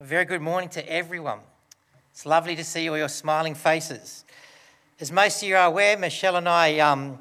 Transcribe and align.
very 0.00 0.24
good 0.24 0.40
morning 0.40 0.68
to 0.68 0.88
everyone. 0.88 1.40
It's 2.12 2.24
lovely 2.24 2.54
to 2.54 2.62
see 2.62 2.88
all 2.88 2.96
your 2.96 3.08
smiling 3.08 3.56
faces. 3.56 4.24
As 5.00 5.10
most 5.10 5.42
of 5.42 5.48
you 5.48 5.56
are 5.56 5.66
aware, 5.66 5.98
Michelle 5.98 6.36
and 6.36 6.48
I 6.48 6.78
um, 6.78 7.18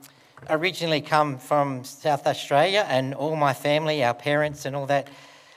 originally 0.47 1.01
come 1.01 1.39
from 1.39 1.83
South 1.83 2.27
Australia, 2.27 2.85
and 2.87 3.15
all 3.15 3.35
my 3.35 3.55
family, 3.55 4.03
our 4.03 4.13
parents, 4.13 4.65
and 4.65 4.75
all 4.75 4.85
that 4.85 5.07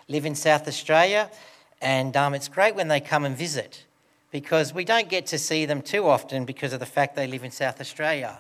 live 0.09 0.25
in 0.25 0.35
South 0.35 0.67
Australia. 0.67 1.31
And 1.83 2.17
um, 2.17 2.33
it's 2.33 2.49
great 2.49 2.75
when 2.75 2.89
they 2.89 3.01
come 3.01 3.27
and 3.27 3.37
visit 3.37 3.85
because 4.31 4.73
we 4.73 4.87
don't 4.87 5.11
get 5.11 5.27
to 5.27 5.39
see 5.39 5.67
them 5.67 5.83
too 5.83 6.09
often 6.09 6.47
because 6.47 6.73
of 6.73 6.81
the 6.81 6.87
fact 6.87 7.17
they 7.17 7.27
live 7.27 7.45
in 7.45 7.51
South 7.51 7.83
Australia. 7.83 8.39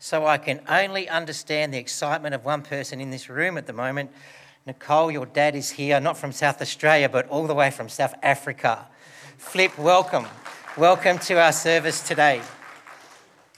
So 0.00 0.26
I 0.26 0.36
can 0.36 0.60
only 0.68 1.08
understand 1.08 1.72
the 1.72 1.78
excitement 1.78 2.34
of 2.34 2.44
one 2.44 2.60
person 2.60 3.00
in 3.00 3.10
this 3.10 3.30
room 3.30 3.56
at 3.56 3.66
the 3.66 3.72
moment 3.72 4.10
Nicole, 4.64 5.10
your 5.10 5.26
dad 5.26 5.56
is 5.56 5.70
here, 5.70 5.98
not 5.98 6.16
from 6.16 6.30
South 6.30 6.62
Australia, 6.62 7.08
but 7.08 7.28
all 7.28 7.48
the 7.48 7.54
way 7.54 7.72
from 7.72 7.88
South 7.88 8.14
Africa. 8.22 8.86
Flip, 9.36 9.76
welcome. 9.76 10.24
Welcome 10.76 11.18
to 11.20 11.40
our 11.40 11.50
service 11.50 12.00
today. 12.00 12.40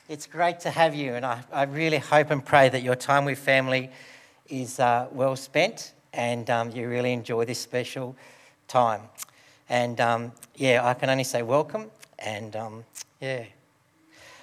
It's 0.09 0.27
great 0.27 0.61
to 0.61 0.71
have 0.71 0.95
you, 0.95 1.13
and 1.13 1.27
I, 1.27 1.43
I 1.53 1.65
really 1.65 1.99
hope 1.99 2.31
and 2.31 2.43
pray 2.43 2.71
that 2.71 2.83
your 2.83 2.95
time 2.95 3.27
with 3.27 3.39
family 3.39 3.91
is 4.49 4.81
uh, 4.81 5.09
well 5.13 5.37
spent 5.37 5.93
and 6.15 6.49
um, 6.49 6.71
you 6.71 6.89
really 6.89 7.13
enjoy 7.13 7.45
this 7.45 7.59
special 7.59 8.17
time. 8.67 9.03
And 9.69 10.01
um, 10.01 10.33
yeah, 10.55 10.87
I 10.87 10.95
can 10.95 11.11
only 11.11 11.25
say 11.25 11.43
welcome, 11.43 11.91
and 12.19 12.57
um, 12.57 12.85
yeah. 13.21 13.45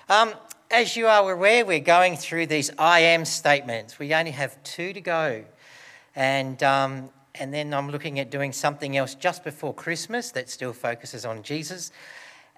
Um, 0.08 0.34
as 0.70 0.96
you 0.96 1.08
are 1.08 1.32
aware, 1.32 1.66
we're 1.66 1.80
going 1.80 2.18
through 2.18 2.46
these 2.46 2.70
I 2.78 3.00
am 3.00 3.26
statements. 3.26 3.98
We 3.98 4.14
only 4.14 4.32
have 4.32 4.62
two 4.62 4.94
to 4.94 5.02
go. 5.02 5.44
And, 6.16 6.62
um, 6.64 7.10
and 7.36 7.54
then 7.54 7.74
I'm 7.74 7.90
looking 7.90 8.20
at 8.20 8.30
doing 8.30 8.52
something 8.52 8.98
else 8.98 9.16
just 9.16 9.44
before 9.44 9.74
Christmas 9.74 10.32
that 10.32 10.50
still 10.50 10.74
focuses 10.74 11.26
on 11.26 11.44
Jesus. 11.44 11.92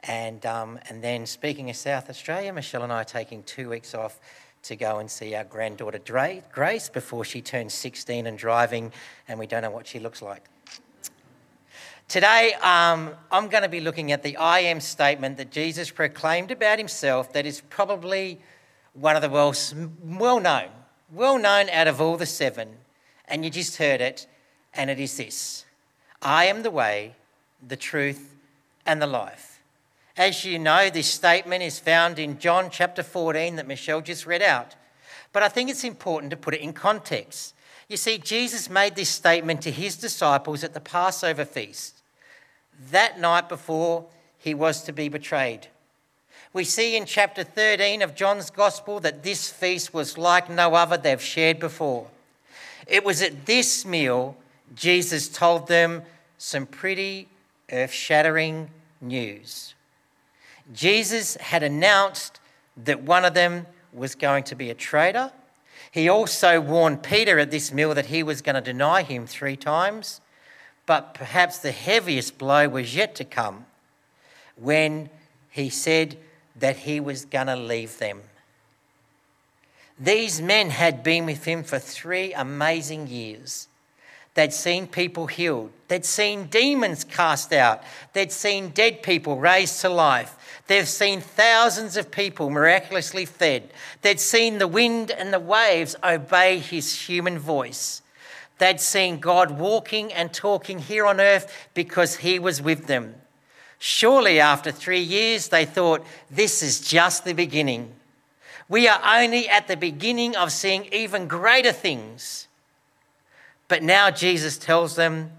And, 0.03 0.45
um, 0.45 0.79
and 0.89 1.03
then, 1.03 1.25
speaking 1.25 1.69
of 1.69 1.75
South 1.75 2.09
Australia, 2.09 2.51
Michelle 2.51 2.83
and 2.83 2.91
I 2.91 3.01
are 3.01 3.05
taking 3.05 3.43
two 3.43 3.69
weeks 3.69 3.93
off 3.93 4.19
to 4.63 4.75
go 4.75 4.99
and 4.99 5.09
see 5.09 5.35
our 5.35 5.43
granddaughter 5.43 5.99
Grace 6.51 6.89
before 6.89 7.23
she 7.23 7.41
turns 7.41 7.73
16 7.73 8.27
and 8.27 8.37
driving, 8.37 8.91
and 9.27 9.37
we 9.37 9.45
don't 9.45 9.61
know 9.61 9.71
what 9.71 9.87
she 9.87 9.99
looks 9.99 10.21
like. 10.21 10.43
Today, 12.07 12.53
um, 12.61 13.11
I'm 13.31 13.47
going 13.47 13.63
to 13.63 13.69
be 13.69 13.79
looking 13.79 14.11
at 14.11 14.23
the 14.23 14.37
I 14.37 14.59
am 14.59 14.79
statement 14.81 15.37
that 15.37 15.51
Jesus 15.51 15.89
proclaimed 15.89 16.51
about 16.51 16.77
himself 16.77 17.33
that 17.33 17.45
is 17.45 17.61
probably 17.69 18.39
one 18.93 19.15
of 19.15 19.21
the 19.21 19.29
well 19.29 20.39
known, 20.39 20.69
well 21.11 21.39
known 21.39 21.69
out 21.69 21.87
of 21.87 22.01
all 22.01 22.17
the 22.17 22.25
seven 22.25 22.77
and 23.27 23.43
you 23.43 23.51
just 23.51 23.77
heard 23.77 24.01
it, 24.01 24.27
and 24.73 24.89
it 24.89 24.99
is 24.99 25.17
this 25.17 25.65
I 26.21 26.45
am 26.45 26.63
the 26.63 26.71
way, 26.71 27.15
the 27.65 27.75
truth, 27.75 28.35
and 28.85 29.01
the 29.01 29.07
life. 29.07 29.61
As 30.15 30.45
you 30.45 30.59
know, 30.59 30.89
this 30.89 31.07
statement 31.07 31.63
is 31.63 31.79
found 31.79 32.19
in 32.19 32.37
John 32.37 32.69
chapter 32.69 33.01
14 33.01 33.55
that 33.55 33.67
Michelle 33.67 34.01
just 34.01 34.27
read 34.27 34.43
out. 34.43 34.75
But 35.31 35.41
I 35.41 35.49
think 35.49 35.69
it's 35.69 35.83
important 35.83 36.29
to 36.29 36.37
put 36.37 36.53
it 36.53 36.61
in 36.61 36.73
context. 36.73 37.55
You 37.89 37.97
see, 37.97 38.19
Jesus 38.19 38.69
made 38.69 38.95
this 38.95 39.09
statement 39.09 39.63
to 39.63 39.71
his 39.71 39.95
disciples 39.95 40.63
at 40.63 40.73
the 40.75 40.79
Passover 40.79 41.45
feast, 41.45 42.01
that 42.91 43.19
night 43.19 43.49
before 43.49 44.05
he 44.37 44.53
was 44.53 44.83
to 44.83 44.93
be 44.93 45.09
betrayed. 45.09 45.67
We 46.53 46.63
see 46.63 46.95
in 46.95 47.05
chapter 47.05 47.43
13 47.43 48.03
of 48.03 48.13
John's 48.13 48.51
Gospel 48.51 48.99
that 48.99 49.23
this 49.23 49.49
feast 49.49 49.93
was 49.93 50.19
like 50.19 50.49
no 50.49 50.75
other 50.75 50.97
they've 50.97 51.21
shared 51.21 51.59
before. 51.59 52.07
It 52.87 53.03
was 53.03 53.21
at 53.21 53.45
this 53.45 53.85
meal 53.85 54.37
Jesus 54.75 55.29
told 55.29 55.67
them 55.67 56.03
some 56.37 56.65
pretty 56.65 57.27
earth 57.71 57.91
shattering 57.91 58.69
news. 59.01 59.73
Jesus 60.71 61.35
had 61.37 61.63
announced 61.63 62.39
that 62.77 63.01
one 63.01 63.25
of 63.25 63.33
them 63.33 63.67
was 63.91 64.15
going 64.15 64.43
to 64.45 64.55
be 64.55 64.69
a 64.69 64.73
traitor. 64.73 65.31
He 65.91 66.09
also 66.09 66.59
warned 66.59 67.03
Peter 67.03 67.37
at 67.37 67.51
this 67.51 67.71
meal 67.71 67.93
that 67.93 68.07
he 68.07 68.23
was 68.23 68.41
going 68.41 68.55
to 68.55 68.61
deny 68.61 69.03
him 69.03 69.27
three 69.27 69.55
times. 69.55 70.21
But 70.85 71.13
perhaps 71.13 71.59
the 71.59 71.71
heaviest 71.71 72.37
blow 72.37 72.67
was 72.67 72.95
yet 72.95 73.15
to 73.15 73.25
come 73.25 73.65
when 74.55 75.09
he 75.49 75.69
said 75.69 76.17
that 76.55 76.77
he 76.77 76.99
was 76.99 77.25
going 77.25 77.47
to 77.47 77.55
leave 77.55 77.99
them. 77.99 78.21
These 79.99 80.41
men 80.41 80.69
had 80.71 81.03
been 81.03 81.25
with 81.25 81.45
him 81.45 81.63
for 81.63 81.79
three 81.79 82.33
amazing 82.33 83.07
years. 83.07 83.67
They'd 84.33 84.53
seen 84.53 84.87
people 84.87 85.27
healed. 85.27 85.71
They'd 85.87 86.05
seen 86.05 86.47
demons 86.47 87.03
cast 87.03 87.53
out. 87.53 87.83
They'd 88.13 88.31
seen 88.31 88.69
dead 88.69 89.03
people 89.03 89.37
raised 89.37 89.79
to 89.81 89.89
life. 89.89 90.35
They've 90.65 90.87
seen 90.87 91.21
thousands 91.21 91.97
of 91.97 92.09
people 92.09 92.49
miraculously 92.49 93.25
fed. 93.25 93.69
They'd 94.01 94.19
seen 94.19 94.57
the 94.57 94.67
wind 94.67 95.11
and 95.11 95.31
the 95.31 95.39
waves 95.39 95.95
obey 96.03 96.57
his 96.57 97.07
human 97.07 97.37
voice. 97.37 98.01
They'd 98.57 98.79
seen 98.79 99.19
God 99.19 99.51
walking 99.59 100.11
and 100.11 100.33
talking 100.33 100.79
here 100.79 101.05
on 101.05 101.19
earth 101.19 101.69
because 101.75 102.17
he 102.17 102.39
was 102.39 102.61
with 102.61 102.87
them. 102.87 103.15
Surely, 103.77 104.39
after 104.39 104.71
three 104.71 105.01
years, 105.01 105.49
they 105.49 105.65
thought, 105.65 106.05
this 106.31 106.63
is 106.63 106.79
just 106.79 107.25
the 107.25 107.33
beginning. 107.33 107.93
We 108.69 108.87
are 108.87 109.01
only 109.03 109.47
at 109.49 109.67
the 109.67 109.77
beginning 109.77 110.35
of 110.35 110.51
seeing 110.51 110.85
even 110.91 111.27
greater 111.27 111.71
things. 111.71 112.47
But 113.67 113.83
now 113.83 114.09
Jesus 114.09 114.57
tells 114.57 114.95
them 114.95 115.31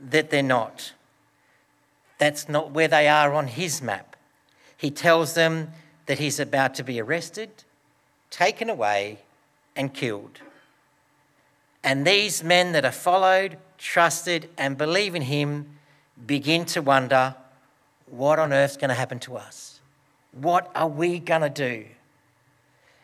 that 0.00 0.30
they're 0.30 0.42
not. 0.42 0.92
That's 2.18 2.48
not 2.48 2.72
where 2.72 2.88
they 2.88 3.08
are 3.08 3.32
on 3.34 3.46
his 3.46 3.80
map. 3.80 4.16
He 4.76 4.90
tells 4.90 5.34
them 5.34 5.72
that 6.06 6.18
he's 6.18 6.40
about 6.40 6.74
to 6.76 6.82
be 6.82 7.00
arrested, 7.00 7.50
taken 8.30 8.70
away, 8.70 9.18
and 9.76 9.92
killed. 9.92 10.40
And 11.84 12.06
these 12.06 12.42
men 12.42 12.72
that 12.72 12.84
are 12.84 12.92
followed, 12.92 13.58
trusted, 13.76 14.50
and 14.58 14.76
believe 14.76 15.14
in 15.14 15.22
him 15.22 15.78
begin 16.26 16.64
to 16.66 16.82
wonder 16.82 17.34
what 18.06 18.38
on 18.38 18.52
earth's 18.52 18.76
going 18.76 18.88
to 18.88 18.94
happen 18.94 19.18
to 19.20 19.36
us? 19.36 19.80
What 20.32 20.70
are 20.74 20.88
we 20.88 21.18
going 21.18 21.42
to 21.42 21.50
do? 21.50 21.84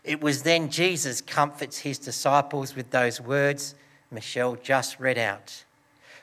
It 0.05 0.21
was 0.21 0.43
then 0.43 0.69
Jesus 0.69 1.21
comforts 1.21 1.79
his 1.79 1.99
disciples 1.99 2.77
with 2.77 2.91
those 2.91 3.21
words 3.21 3.75
Michelle 4.11 4.55
just 4.55 5.01
read 5.01 5.19
out. 5.19 5.65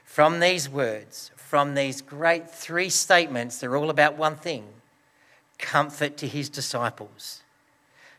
From 0.05 0.39
these 0.39 0.69
words, 0.69 1.31
from 1.35 1.75
these 1.75 2.01
great 2.01 2.49
three 2.49 2.89
statements, 2.89 3.59
they're 3.59 3.75
all 3.75 3.89
about 3.89 4.17
one 4.17 4.35
thing 4.35 4.65
comfort 5.57 6.17
to 6.17 6.27
his 6.27 6.49
disciples. 6.49 7.41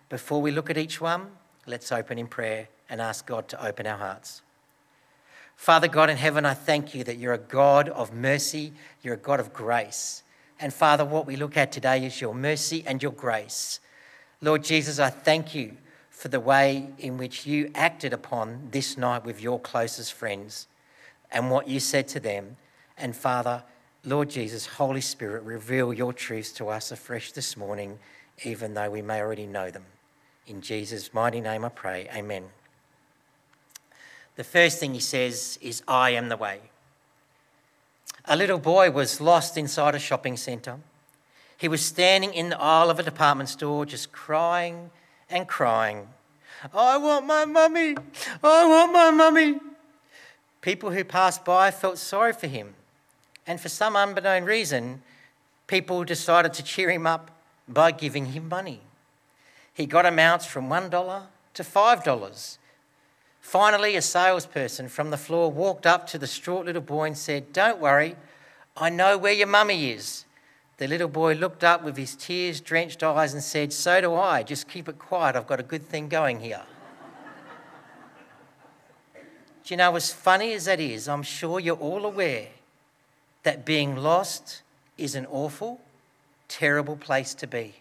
Before 0.09 0.43
we 0.43 0.51
look 0.51 0.69
at 0.69 0.77
each 0.77 1.01
one, 1.01 1.29
let's 1.67 1.91
open 1.91 2.19
in 2.19 2.27
prayer 2.27 2.69
and 2.89 3.01
ask 3.01 3.27
God 3.27 3.49
to 3.49 3.67
open 3.67 3.87
our 3.87 3.97
hearts. 3.97 4.43
Father 5.57 5.89
God 5.89 6.11
in 6.11 6.17
heaven, 6.17 6.45
I 6.45 6.55
thank 6.55 6.95
you 6.95 7.05
that 7.05 7.17
you're 7.17 7.33
a 7.33 7.39
God 7.39 7.89
of 7.89 8.13
mercy, 8.13 8.73
you're 9.03 9.15
a 9.15 9.19
God 9.19 9.41
of 9.41 9.53
grace. 9.53 10.23
And 10.61 10.73
Father, 10.73 11.05
what 11.05 11.27
we 11.27 11.37
look 11.37 11.57
at 11.57 11.73
today 11.73 12.05
is 12.05 12.21
your 12.21 12.35
mercy 12.35 12.85
and 12.87 13.03
your 13.03 13.13
grace. 13.13 13.81
Lord 14.43 14.65
Jesus, 14.65 14.99
I 14.99 15.09
thank 15.09 15.55
you 15.55 15.77
for 16.11 16.27
the 16.27 16.41
way 16.41 16.89
in 16.99 17.17
which 17.17 17.47
you 17.47 17.71
acted 17.77 18.13
upon 18.13 18.69
this 18.73 18.99
night 18.99 19.25
with 19.25 19.41
your 19.41 19.61
closest 19.61 20.13
friends 20.13 20.67
and 21.31 21.49
what 21.49 21.69
you 21.69 21.79
said 21.79 22.09
to 22.09 22.21
them. 22.21 22.57
And 22.99 23.15
Father, 23.15 23.63
Lord 24.05 24.31
Jesus, 24.31 24.67
Holy 24.67 25.01
Spirit, 25.01 25.45
reveal 25.45 25.95
your 25.95 26.13
truths 26.13 26.51
to 26.55 26.69
us 26.69 26.91
afresh 26.91 27.31
this 27.31 27.57
morning, 27.57 28.01
even 28.45 28.75
though 28.75 28.91
we 28.91 29.01
may 29.01 29.21
already 29.21 29.47
know 29.47 29.71
them. 29.71 29.85
In 30.49 30.61
Jesus' 30.61 31.15
mighty 31.15 31.41
name 31.41 31.65
I 31.65 31.69
pray. 31.69 32.09
Amen. 32.13 32.45
The 34.35 34.45
first 34.45 34.81
thing 34.81 34.95
he 34.95 35.01
says 35.01 35.57
is, 35.63 35.83
I 35.87 36.11
am 36.11 36.29
the 36.29 36.37
way. 36.37 36.61
A 38.25 38.37
little 38.37 38.59
boy 38.59 38.91
was 38.91 39.21
lost 39.21 39.57
inside 39.57 39.95
a 39.95 40.01
shopping 40.01 40.37
centre. 40.37 40.79
He 41.63 41.69
was 41.69 41.85
standing 41.85 42.35
in 42.35 42.49
the 42.49 42.61
aisle 42.61 42.91
of 42.91 42.99
a 42.99 43.05
department 43.05 43.49
store 43.49 43.87
just 43.87 44.11
crying 44.11 44.91
and 45.31 45.47
crying. 45.47 46.09
I 46.75 46.97
want 46.97 47.25
my 47.25 47.45
mummy. 47.45 47.95
I 48.43 48.67
want 48.67 48.93
my 48.93 49.13
mummy. 49.13 49.61
People 50.61 50.91
who 50.91 51.05
passed 51.05 51.45
by 51.45 51.71
felt 51.71 51.99
sorry 51.99 52.33
for 52.33 52.49
him. 52.49 52.75
And 53.47 53.61
for 53.61 53.69
some 53.69 53.95
unbeknown 53.95 54.43
reason, 54.43 55.03
people 55.69 56.03
decided 56.03 56.53
to 56.55 56.65
cheer 56.65 56.91
him 56.91 57.07
up 57.07 57.31
by 57.69 57.93
giving 57.93 58.27
him 58.27 58.49
money. 58.49 58.81
He 59.73 59.87
got 59.87 60.05
amounts 60.05 60.47
from 60.47 60.69
$1 60.69 61.23
to 61.55 61.63
$5. 61.63 62.59
Finally, 63.41 63.95
a 63.95 64.03
salesperson 64.03 64.89
from 64.89 65.11
the 65.11 65.17
floor 65.17 65.49
walked 65.49 65.87
up 65.87 66.09
to 66.09 66.19
the 66.19 66.27
distraught 66.27 66.67
little 66.67 66.83
boy 66.83 67.05
and 67.05 67.17
said, 67.17 67.53
Don't 67.53 67.79
worry, 67.79 68.17
I 68.77 68.91
know 68.91 69.17
where 69.17 69.33
your 69.33 69.47
mummy 69.47 69.93
is. 69.93 70.25
The 70.83 70.89
little 70.89 71.07
boy 71.07 71.35
looked 71.35 71.63
up 71.63 71.85
with 71.85 71.97
his 71.97 72.17
tears 72.17 72.61
drenched 72.61 73.05
eyes 73.05 73.35
and 73.35 73.41
said, 73.41 73.73
So 73.73 74.01
do 74.01 74.17
I. 74.17 74.43
Just 74.43 74.67
keep 74.67 74.89
it 74.89 74.99
quiet. 74.99 75.37
I've 75.37 75.47
got 75.47 75.61
a 75.61 75.63
good 75.63 75.87
thing 75.87 76.09
going 76.09 76.41
here. 76.41 76.63
do 79.15 79.21
you 79.67 79.77
know, 79.77 79.95
as 79.95 80.13
funny 80.13 80.55
as 80.55 80.65
that 80.65 80.81
is, 80.81 81.07
I'm 81.07 81.23
sure 81.23 81.61
you're 81.61 81.77
all 81.77 82.05
aware 82.05 82.49
that 83.45 83.65
being 83.65 83.95
lost 83.95 84.63
is 84.99 85.15
an 85.15 85.25
awful, 85.27 85.81
terrible 86.49 86.97
place 86.97 87.33
to 87.35 87.47
be. 87.47 87.75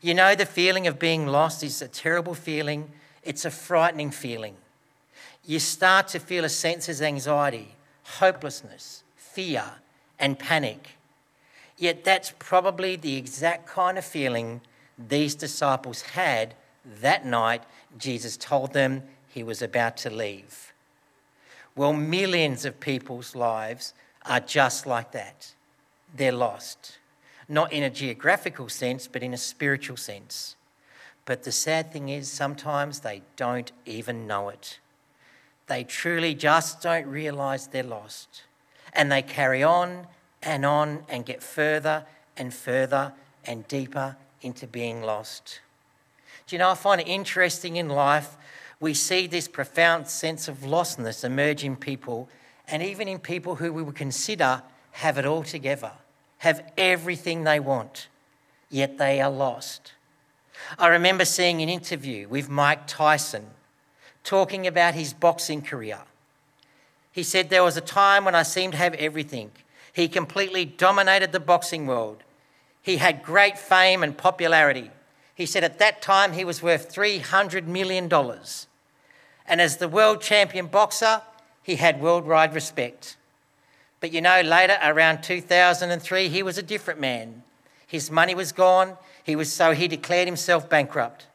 You 0.00 0.14
know, 0.14 0.34
the 0.34 0.44
feeling 0.44 0.88
of 0.88 0.98
being 0.98 1.28
lost 1.28 1.62
is 1.62 1.80
a 1.80 1.86
terrible 1.86 2.34
feeling, 2.34 2.90
it's 3.22 3.44
a 3.44 3.50
frightening 3.52 4.10
feeling. 4.10 4.56
You 5.46 5.60
start 5.60 6.08
to 6.08 6.18
feel 6.18 6.44
a 6.44 6.48
sense 6.48 6.88
of 6.88 7.00
anxiety, 7.00 7.76
hopelessness, 8.02 9.04
fear, 9.14 9.62
and 10.18 10.36
panic. 10.36 10.96
Yet 11.82 12.04
that's 12.04 12.32
probably 12.38 12.94
the 12.94 13.16
exact 13.16 13.66
kind 13.66 13.98
of 13.98 14.04
feeling 14.04 14.60
these 14.96 15.34
disciples 15.34 16.02
had 16.02 16.54
that 17.00 17.26
night 17.26 17.64
Jesus 17.98 18.36
told 18.36 18.72
them 18.72 19.02
he 19.28 19.42
was 19.42 19.62
about 19.62 19.96
to 19.96 20.08
leave. 20.08 20.72
Well, 21.74 21.92
millions 21.92 22.64
of 22.64 22.78
people's 22.78 23.34
lives 23.34 23.94
are 24.24 24.38
just 24.38 24.86
like 24.86 25.10
that. 25.10 25.54
They're 26.14 26.30
lost, 26.30 26.98
not 27.48 27.72
in 27.72 27.82
a 27.82 27.90
geographical 27.90 28.68
sense, 28.68 29.08
but 29.08 29.24
in 29.24 29.34
a 29.34 29.36
spiritual 29.36 29.96
sense. 29.96 30.54
But 31.24 31.42
the 31.42 31.50
sad 31.50 31.92
thing 31.92 32.10
is, 32.10 32.30
sometimes 32.30 33.00
they 33.00 33.22
don't 33.34 33.72
even 33.86 34.28
know 34.28 34.50
it. 34.50 34.78
They 35.66 35.82
truly 35.82 36.36
just 36.36 36.80
don't 36.80 37.08
realize 37.08 37.66
they're 37.66 37.82
lost. 37.82 38.44
And 38.92 39.10
they 39.10 39.22
carry 39.22 39.64
on 39.64 40.06
and 40.42 40.64
on 40.64 41.04
and 41.08 41.24
get 41.24 41.42
further 41.42 42.04
and 42.36 42.52
further 42.52 43.12
and 43.44 43.66
deeper 43.68 44.16
into 44.40 44.66
being 44.66 45.02
lost. 45.02 45.60
Do 46.46 46.56
you 46.56 46.58
know, 46.58 46.70
I 46.70 46.74
find 46.74 47.00
it 47.00 47.08
interesting 47.08 47.76
in 47.76 47.88
life, 47.88 48.36
we 48.80 48.94
see 48.94 49.26
this 49.26 49.46
profound 49.46 50.08
sense 50.08 50.48
of 50.48 50.58
lostness 50.58 51.24
emerge 51.24 51.62
in 51.62 51.76
people, 51.76 52.28
and 52.66 52.82
even 52.82 53.06
in 53.06 53.18
people 53.18 53.56
who 53.56 53.72
we 53.72 53.82
would 53.82 53.94
consider 53.94 54.62
have 54.92 55.18
it 55.18 55.24
all 55.24 55.44
together, 55.44 55.92
have 56.38 56.72
everything 56.76 57.44
they 57.44 57.60
want, 57.60 58.08
yet 58.70 58.98
they 58.98 59.20
are 59.20 59.30
lost. 59.30 59.92
I 60.78 60.88
remember 60.88 61.24
seeing 61.24 61.62
an 61.62 61.68
interview 61.68 62.28
with 62.28 62.48
Mike 62.48 62.86
Tyson 62.86 63.46
talking 64.24 64.66
about 64.66 64.94
his 64.94 65.12
boxing 65.12 65.62
career. 65.62 66.00
He 67.12 67.22
said, 67.22 67.50
There 67.50 67.64
was 67.64 67.76
a 67.76 67.82
time 67.82 68.24
when 68.24 68.34
I 68.34 68.42
seemed 68.42 68.72
to 68.72 68.78
have 68.78 68.94
everything. 68.94 69.50
He 69.92 70.08
completely 70.08 70.64
dominated 70.64 71.32
the 71.32 71.40
boxing 71.40 71.86
world. 71.86 72.22
He 72.80 72.96
had 72.96 73.22
great 73.22 73.58
fame 73.58 74.02
and 74.02 74.16
popularity. 74.16 74.90
He 75.34 75.46
said 75.46 75.64
at 75.64 75.78
that 75.78 76.02
time 76.02 76.32
he 76.32 76.44
was 76.44 76.62
worth 76.62 76.94
$300 76.94 77.66
million. 77.66 78.10
And 79.46 79.60
as 79.60 79.76
the 79.76 79.88
world 79.88 80.20
champion 80.20 80.66
boxer, 80.66 81.22
he 81.62 81.76
had 81.76 82.00
worldwide 82.00 82.54
respect. 82.54 83.16
But 84.00 84.12
you 84.12 84.20
know, 84.20 84.40
later, 84.40 84.78
around 84.82 85.22
2003, 85.22 86.28
he 86.28 86.42
was 86.42 86.58
a 86.58 86.62
different 86.62 86.98
man. 86.98 87.44
His 87.86 88.10
money 88.10 88.34
was 88.34 88.50
gone, 88.50 88.96
he 89.22 89.36
was, 89.36 89.52
so 89.52 89.72
he 89.72 89.86
declared 89.86 90.26
himself 90.26 90.68
bankrupt. 90.68 91.26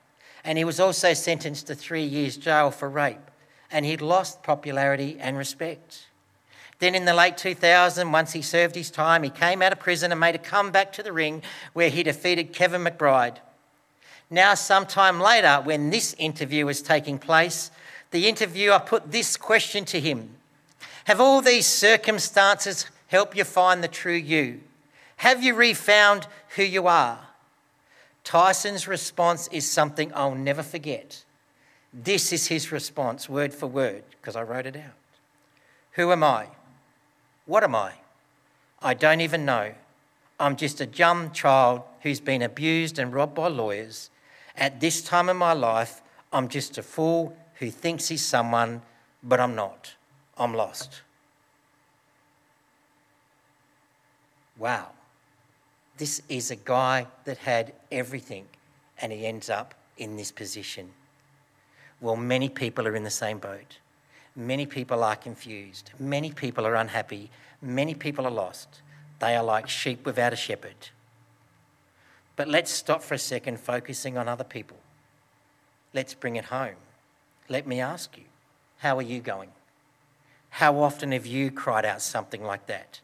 And 0.44 0.57
he 0.57 0.65
was 0.65 0.80
also 0.80 1.13
sentenced 1.13 1.68
to 1.68 1.75
three 1.75 2.03
years 2.03 2.36
jail 2.36 2.71
for 2.71 2.89
rape. 2.89 3.31
And 3.71 3.86
he'd 3.86 4.01
lost 4.01 4.44
popularity 4.44 5.18
and 5.19 5.38
respect. 5.38 6.07
Then 6.79 6.94
in 6.94 7.06
the 7.06 7.13
late 7.13 7.38
2000s, 7.38 8.12
once 8.12 8.33
he 8.33 8.41
served 8.41 8.75
his 8.75 8.91
time, 8.91 9.24
he 9.24 9.29
came 9.29 9.62
out 9.62 9.71
of 9.71 9.79
prison 9.79 10.12
and 10.12 10.19
made 10.19 10.35
a 10.35 10.39
comeback 10.39 10.94
to 10.94 11.03
the 11.03 11.12
ring 11.12 11.41
where 11.74 11.89
he 11.89 12.03
defeated 12.03 12.53
Kevin 12.53 12.83
McBride. 12.83 13.38
Now, 14.29 14.53
sometime 14.53 15.19
later, 15.19 15.62
when 15.63 15.89
this 15.89 16.13
interview 16.19 16.65
was 16.65 16.81
taking 16.81 17.18
place, 17.18 17.71
the 18.12 18.27
interviewer 18.27 18.79
put 18.79 19.12
this 19.12 19.38
question 19.38 19.85
to 19.85 20.00
him 20.00 20.29
Have 21.06 21.19
all 21.19 21.41
these 21.41 21.65
circumstances 21.65 22.85
helped 23.07 23.35
you 23.35 23.44
find 23.44 23.83
the 23.83 23.88
true 23.88 24.13
you? 24.13 24.62
Have 25.18 25.41
you 25.41 25.56
refound 25.56 26.27
who 26.56 26.63
you 26.63 26.88
are? 26.88 27.19
Tyson's 28.24 28.88
response 28.88 29.47
is 29.51 29.69
something 29.69 30.12
I'll 30.13 30.35
never 30.35 30.62
forget. 30.62 31.24
This 31.94 32.33
is 32.33 32.47
his 32.47 32.71
response, 32.71 33.29
word 33.29 33.53
for 33.53 33.68
word, 33.68 34.03
because 34.19 34.35
I 34.35 34.44
wrote 34.44 34.65
it 34.65 34.75
out. 34.75 34.94
Who 35.94 36.12
am 36.12 36.24
I? 36.24 36.47
What 37.48 37.64
am 37.64 37.76
I? 37.76 37.94
I 38.82 38.94
don't 38.94 39.22
even 39.22 39.46
know. 39.46 39.74
I'm 40.40 40.56
just 40.56 40.80
a 40.80 40.86
dumb 40.86 41.32
child 41.32 41.82
who's 42.02 42.20
been 42.20 42.44
abused 42.44 43.00
and 43.00 43.12
robbed 43.12 43.34
by 43.34 43.48
lawyers. 43.48 44.12
At 44.56 44.80
this 44.80 45.02
time 45.02 45.30
in 45.30 45.38
my 45.38 45.54
life, 45.54 46.02
I'm 46.32 46.50
just 46.50 46.78
a 46.78 46.84
fool 46.84 47.36
who 47.56 47.72
thinks 47.72 48.10
he's 48.10 48.24
someone, 48.24 48.82
but 49.24 49.40
I'm 49.40 49.56
not. 49.56 49.96
I'm 50.38 50.54
lost. 50.54 51.02
Wow. 54.58 54.90
This 55.98 56.22
is 56.30 56.52
a 56.52 56.56
guy 56.56 57.08
that 57.24 57.40
had 57.40 57.74
everything 57.92 58.46
and 59.00 59.12
he 59.12 59.26
ends 59.26 59.50
up 59.50 59.74
in 59.98 60.18
this 60.18 60.32
position. 60.32 60.90
Well, 62.02 62.16
many 62.16 62.50
people 62.50 62.88
are 62.88 62.96
in 62.96 63.04
the 63.04 63.10
same 63.10 63.40
boat. 63.40 63.78
Many 64.38 64.68
people 64.68 65.04
are 65.04 65.16
confused. 65.16 65.89
Many 66.00 66.31
people 66.31 66.68
are 66.68 66.75
unhappy. 66.75 67.31
Many 67.60 67.95
people 67.95 68.28
are 68.28 68.31
lost. 68.31 68.81
They 69.18 69.36
are 69.36 69.44
like 69.44 69.68
sheep 69.68 70.06
without 70.06 70.31
a 70.31 70.36
shepherd. 70.36 70.89
But 72.36 72.48
let's 72.48 72.69
stop 72.69 73.01
for 73.01 73.16
a 73.16 73.19
second 73.19 73.60
focusing 73.60 74.16
on 74.16 74.28
other 74.28 74.44
people. 74.44 74.78
Let's 75.92 76.13
bring 76.13 76.36
it 76.36 76.45
home. 76.45 76.75
Let 77.50 77.66
me 77.66 77.81
ask 77.81 78.16
you, 78.16 78.25
how 78.78 78.95
are 79.00 79.01
you 79.01 79.22
going? 79.22 79.50
How 80.51 80.81
often 80.81 81.13
have 81.13 81.25
you 81.25 81.50
cried 81.50 81.84
out 81.84 82.04
something 82.04 82.44
like 82.44 82.68
that? 82.68 83.00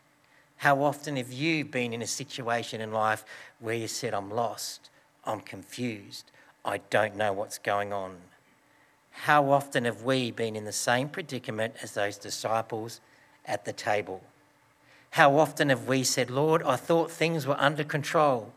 How 0.58 0.84
often 0.84 1.16
have 1.16 1.34
you 1.34 1.66
been 1.66 1.94
in 1.94 2.04
a 2.04 2.08
situation 2.08 2.80
in 2.80 2.94
life 2.94 3.26
where 3.60 3.74
you 3.74 3.88
said, 3.88 4.14
I'm 4.14 4.30
lost, 4.30 4.92
I'm 5.26 5.42
confused, 5.42 6.30
I 6.64 6.78
don't 6.78 7.16
know 7.16 7.34
what's 7.34 7.58
going 7.58 7.92
on? 7.92 8.18
How 9.14 9.52
often 9.52 9.86
have 9.86 10.04
we 10.04 10.32
been 10.32 10.56
in 10.56 10.66
the 10.66 10.72
same 10.72 11.08
predicament 11.08 11.76
as 11.82 11.94
those 11.94 12.18
disciples 12.18 13.00
at 13.46 13.66
the 13.66 13.74
table? 13.74 14.22
How 15.12 15.38
often 15.38 15.70
have 15.70 15.88
we 15.88 16.04
said, 16.04 16.30
Lord, 16.30 16.64
I 16.64 16.76
thought 16.76 17.12
things 17.12 17.46
were 17.46 17.60
under 17.60 17.84
control. 17.84 18.52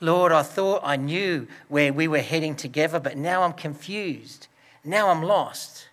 Lord, 0.00 0.32
I 0.32 0.42
thought 0.42 0.80
I 0.82 0.96
knew 0.96 1.46
where 1.68 1.92
we 1.92 2.08
were 2.08 2.20
heading 2.20 2.56
together, 2.56 2.98
but 2.98 3.16
now 3.16 3.42
I'm 3.42 3.52
confused. 3.52 4.48
Now 4.84 5.10
I'm 5.10 5.22
lost. 5.22 5.88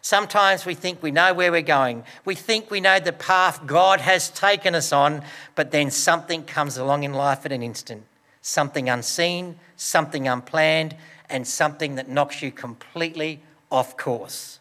Sometimes 0.00 0.66
we 0.66 0.74
think 0.74 1.00
we 1.00 1.12
know 1.12 1.32
where 1.32 1.52
we're 1.52 1.62
going. 1.62 2.02
We 2.24 2.34
think 2.34 2.70
we 2.70 2.80
know 2.80 2.98
the 2.98 3.12
path 3.12 3.64
God 3.66 4.00
has 4.00 4.30
taken 4.30 4.74
us 4.74 4.92
on, 4.92 5.22
but 5.54 5.70
then 5.70 5.92
something 5.92 6.42
comes 6.42 6.76
along 6.76 7.04
in 7.04 7.12
life 7.12 7.46
at 7.46 7.52
an 7.52 7.62
instant 7.62 8.04
something 8.44 8.88
unseen, 8.88 9.56
something 9.76 10.26
unplanned, 10.26 10.96
and 11.30 11.46
something 11.46 11.94
that 11.94 12.08
knocks 12.08 12.42
you 12.42 12.50
completely 12.50 13.40
off 13.72 13.96
course. 13.96 14.60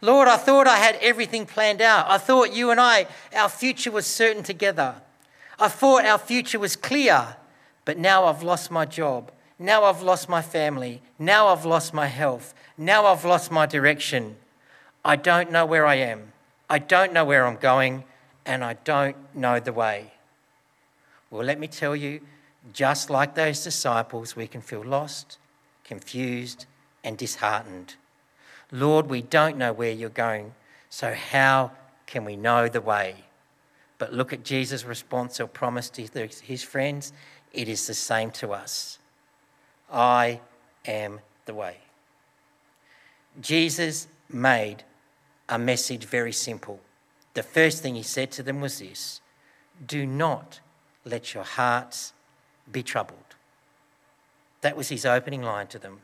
Lord, 0.00 0.28
I 0.28 0.36
thought 0.36 0.66
I 0.68 0.76
had 0.76 0.96
everything 1.00 1.46
planned 1.46 1.80
out. 1.80 2.08
I 2.08 2.18
thought 2.18 2.52
you 2.52 2.70
and 2.70 2.80
I, 2.80 3.06
our 3.34 3.48
future 3.48 3.90
was 3.90 4.06
certain 4.06 4.42
together. 4.42 4.96
I 5.58 5.68
thought 5.68 6.04
our 6.04 6.18
future 6.18 6.58
was 6.58 6.76
clear, 6.76 7.36
but 7.84 7.98
now 7.98 8.26
I've 8.26 8.42
lost 8.42 8.70
my 8.70 8.84
job. 8.84 9.32
Now 9.58 9.84
I've 9.84 10.02
lost 10.02 10.28
my 10.28 10.42
family. 10.42 11.00
Now 11.18 11.48
I've 11.48 11.64
lost 11.64 11.94
my 11.94 12.06
health. 12.06 12.52
Now 12.76 13.06
I've 13.06 13.24
lost 13.24 13.50
my 13.50 13.64
direction. 13.64 14.36
I 15.04 15.16
don't 15.16 15.50
know 15.50 15.64
where 15.64 15.86
I 15.86 15.94
am. 15.94 16.32
I 16.68 16.78
don't 16.78 17.12
know 17.12 17.24
where 17.24 17.46
I'm 17.46 17.56
going, 17.56 18.04
and 18.44 18.64
I 18.64 18.74
don't 18.84 19.16
know 19.34 19.60
the 19.60 19.72
way. 19.72 20.12
Well, 21.30 21.44
let 21.44 21.60
me 21.60 21.68
tell 21.68 21.94
you, 21.94 22.20
just 22.72 23.08
like 23.08 23.34
those 23.34 23.62
disciples, 23.62 24.36
we 24.36 24.46
can 24.46 24.60
feel 24.60 24.82
lost, 24.82 25.38
confused, 25.84 26.66
and 27.04 27.16
disheartened. 27.16 27.94
Lord, 28.72 29.08
we 29.08 29.20
don't 29.20 29.58
know 29.58 29.72
where 29.72 29.92
you're 29.92 30.08
going, 30.08 30.54
so 30.88 31.12
how 31.12 31.72
can 32.06 32.24
we 32.24 32.36
know 32.36 32.68
the 32.68 32.80
way? 32.80 33.16
But 33.98 34.14
look 34.14 34.32
at 34.32 34.42
Jesus' 34.42 34.84
response 34.84 35.38
or 35.38 35.46
promise 35.46 35.90
to 35.90 36.02
his 36.42 36.62
friends. 36.62 37.12
It 37.52 37.68
is 37.68 37.86
the 37.86 37.94
same 37.94 38.30
to 38.32 38.52
us. 38.52 38.98
I 39.92 40.40
am 40.86 41.20
the 41.44 41.54
way. 41.54 41.76
Jesus 43.40 44.08
made 44.28 44.84
a 45.48 45.58
message 45.58 46.04
very 46.04 46.32
simple. 46.32 46.80
The 47.34 47.42
first 47.42 47.82
thing 47.82 47.94
he 47.94 48.02
said 48.02 48.30
to 48.32 48.42
them 48.42 48.60
was 48.60 48.78
this 48.78 49.20
Do 49.86 50.06
not 50.06 50.60
let 51.04 51.34
your 51.34 51.44
hearts 51.44 52.12
be 52.70 52.82
troubled. 52.82 53.18
That 54.62 54.76
was 54.76 54.88
his 54.88 55.04
opening 55.04 55.42
line 55.42 55.66
to 55.68 55.78
them. 55.78 56.00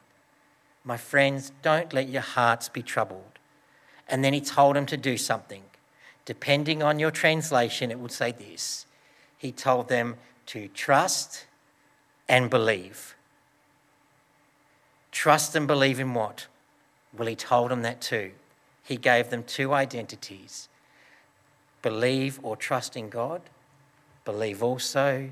My 0.88 0.96
friends, 0.96 1.52
don't 1.60 1.92
let 1.92 2.08
your 2.08 2.22
hearts 2.22 2.70
be 2.70 2.82
troubled. 2.82 3.38
And 4.08 4.24
then 4.24 4.32
he 4.32 4.40
told 4.40 4.74
them 4.74 4.86
to 4.86 4.96
do 4.96 5.18
something. 5.18 5.64
Depending 6.24 6.82
on 6.82 6.98
your 6.98 7.10
translation, 7.10 7.90
it 7.90 7.98
would 7.98 8.10
say 8.10 8.32
this. 8.32 8.86
He 9.36 9.52
told 9.52 9.90
them 9.90 10.16
to 10.46 10.68
trust 10.68 11.44
and 12.26 12.48
believe. 12.48 13.14
Trust 15.12 15.54
and 15.54 15.66
believe 15.66 16.00
in 16.00 16.14
what? 16.14 16.46
Well, 17.14 17.28
he 17.28 17.36
told 17.36 17.70
them 17.70 17.82
that 17.82 18.00
too. 18.00 18.30
He 18.82 18.96
gave 18.96 19.28
them 19.28 19.42
two 19.42 19.74
identities. 19.74 20.70
believe 21.82 22.40
or 22.42 22.56
trust 22.56 22.96
in 22.96 23.10
God, 23.10 23.42
believe 24.24 24.62
also 24.62 25.28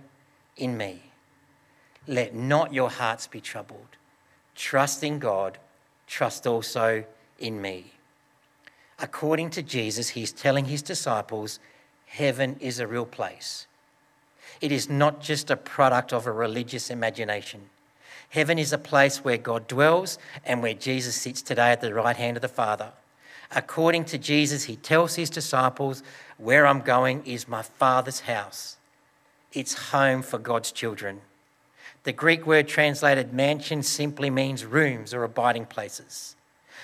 in 0.58 0.76
me. 0.76 1.12
Let 2.06 2.34
not 2.34 2.74
your 2.74 2.90
hearts 2.90 3.26
be 3.26 3.40
troubled. 3.40 3.95
Trust 4.56 5.04
in 5.04 5.18
God, 5.18 5.58
trust 6.06 6.46
also 6.46 7.04
in 7.38 7.60
me. 7.60 7.92
According 8.98 9.50
to 9.50 9.62
Jesus, 9.62 10.10
he's 10.10 10.32
telling 10.32 10.64
his 10.64 10.82
disciples 10.82 11.60
heaven 12.06 12.56
is 12.60 12.80
a 12.80 12.86
real 12.86 13.04
place. 13.04 13.66
It 14.60 14.72
is 14.72 14.88
not 14.88 15.20
just 15.20 15.50
a 15.50 15.56
product 15.56 16.12
of 16.12 16.26
a 16.26 16.32
religious 16.32 16.90
imagination. 16.90 17.68
Heaven 18.30 18.58
is 18.58 18.72
a 18.72 18.78
place 18.78 19.22
where 19.22 19.36
God 19.36 19.68
dwells 19.68 20.18
and 20.44 20.62
where 20.62 20.74
Jesus 20.74 21.14
sits 21.14 21.42
today 21.42 21.70
at 21.70 21.80
the 21.80 21.94
right 21.94 22.16
hand 22.16 22.36
of 22.36 22.40
the 22.40 22.48
Father. 22.48 22.92
According 23.54 24.06
to 24.06 24.18
Jesus, 24.18 24.64
he 24.64 24.76
tells 24.76 25.14
his 25.14 25.30
disciples, 25.30 26.02
Where 26.38 26.66
I'm 26.66 26.80
going 26.80 27.24
is 27.24 27.46
my 27.46 27.62
Father's 27.62 28.20
house. 28.20 28.76
It's 29.52 29.90
home 29.90 30.22
for 30.22 30.38
God's 30.38 30.72
children. 30.72 31.20
The 32.06 32.12
Greek 32.12 32.46
word 32.46 32.68
translated 32.68 33.32
mansion 33.32 33.82
simply 33.82 34.30
means 34.30 34.64
rooms 34.64 35.12
or 35.12 35.24
abiding 35.24 35.66
places. 35.66 36.36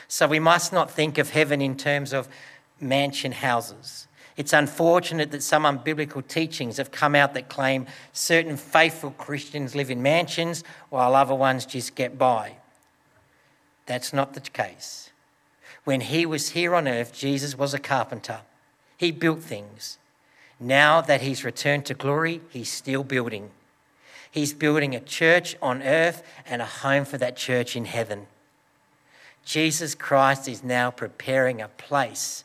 So 0.08 0.26
we 0.26 0.40
must 0.40 0.72
not 0.72 0.90
think 0.90 1.16
of 1.16 1.30
heaven 1.30 1.62
in 1.62 1.76
terms 1.76 2.12
of 2.12 2.28
mansion 2.80 3.30
houses. 3.30 4.08
It's 4.36 4.52
unfortunate 4.52 5.30
that 5.30 5.44
some 5.44 5.62
unbiblical 5.62 6.26
teachings 6.26 6.78
have 6.78 6.90
come 6.90 7.14
out 7.14 7.34
that 7.34 7.48
claim 7.48 7.86
certain 8.12 8.56
faithful 8.56 9.12
Christians 9.12 9.76
live 9.76 9.92
in 9.92 10.02
mansions 10.02 10.64
while 10.90 11.14
other 11.14 11.36
ones 11.36 11.66
just 11.66 11.94
get 11.94 12.18
by. 12.18 12.56
That's 13.86 14.12
not 14.12 14.34
the 14.34 14.40
case. 14.40 15.12
When 15.84 16.00
he 16.00 16.26
was 16.26 16.48
here 16.48 16.74
on 16.74 16.88
earth, 16.88 17.12
Jesus 17.14 17.56
was 17.56 17.72
a 17.72 17.78
carpenter. 17.78 18.40
He 18.96 19.12
built 19.12 19.38
things. 19.38 19.98
Now 20.58 21.00
that 21.00 21.20
he's 21.20 21.44
returned 21.44 21.86
to 21.86 21.94
glory, 21.94 22.40
he's 22.50 22.72
still 22.72 23.04
building. 23.04 23.50
He's 24.32 24.54
building 24.54 24.94
a 24.94 25.00
church 25.00 25.56
on 25.60 25.82
earth 25.82 26.22
and 26.46 26.62
a 26.62 26.66
home 26.66 27.04
for 27.04 27.18
that 27.18 27.36
church 27.36 27.76
in 27.76 27.84
heaven. 27.84 28.26
Jesus 29.44 29.94
Christ 29.94 30.48
is 30.48 30.64
now 30.64 30.90
preparing 30.90 31.60
a 31.60 31.68
place 31.68 32.44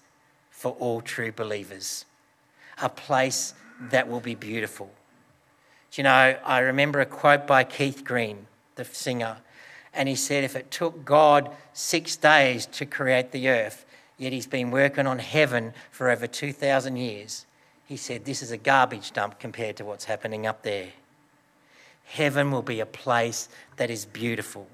for 0.52 0.74
all 0.74 1.00
true 1.00 1.32
believers, 1.32 2.04
a 2.82 2.90
place 2.90 3.54
that 3.80 4.10
will 4.10 4.20
be 4.20 4.36
beautiful. 4.36 4.92
Do 5.92 6.02
you 6.02 6.04
know, 6.04 6.38
I 6.44 6.60
remember 6.60 7.00
a 7.00 7.06
quote 7.06 7.48
by 7.48 7.64
Keith 7.64 8.04
Green, 8.04 8.48
the 8.76 8.84
singer, 8.84 9.38
and 9.94 10.10
he 10.10 10.16
said, 10.16 10.44
If 10.44 10.58
it 10.58 10.70
took 10.70 11.06
God 11.06 11.50
six 11.72 12.18
days 12.18 12.66
to 12.66 12.86
create 12.86 13.32
the 13.32 13.48
earth, 13.48 13.86
yet 14.18 14.34
he's 14.34 14.46
been 14.46 14.72
working 14.72 15.08
on 15.08 15.20
heaven 15.20 15.74
for 15.90 16.10
over 16.10 16.28
2,000 16.28 16.98
years, 16.98 17.46
he 17.86 17.96
said, 17.96 18.26
This 18.26 18.44
is 18.44 18.52
a 18.52 18.58
garbage 18.58 19.14
dump 19.14 19.40
compared 19.40 19.78
to 19.78 19.86
what's 19.86 20.06
happening 20.06 20.46
up 20.46 20.64
there. 20.64 20.90
Heaven 22.08 22.52
will 22.52 22.62
be 22.62 22.80
a 22.80 22.86
place 22.86 23.50
that 23.76 23.90
is 23.90 24.06
beautiful. 24.06 24.68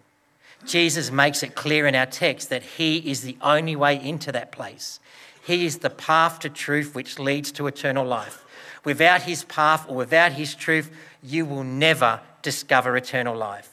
Jesus 0.66 1.12
makes 1.12 1.44
it 1.44 1.56
clear 1.56 1.88
in 1.88 1.96
our 1.96 2.06
text 2.06 2.50
that 2.50 2.64
he 2.64 2.98
is 3.10 3.22
the 3.22 3.38
only 3.42 3.76
way 3.76 4.00
into 4.02 4.32
that 4.32 4.52
place. 4.52 5.00
He 5.46 5.66
is 5.66 5.80
the 5.80 5.90
path 5.90 6.40
to 6.40 6.50
truth 6.50 6.96
which 6.96 7.20
leads 7.20 7.52
to 7.54 7.68
eternal 7.68 8.06
life. 8.06 8.46
Without 8.86 9.24
his 9.24 9.44
path 9.46 9.90
or 9.90 9.96
without 9.96 10.34
his 10.34 10.56
truth, 10.56 10.92
you 11.22 11.46
will 11.46 11.64
never 11.64 12.22
discover 12.44 12.96
eternal 12.96 13.36
life. 13.36 13.72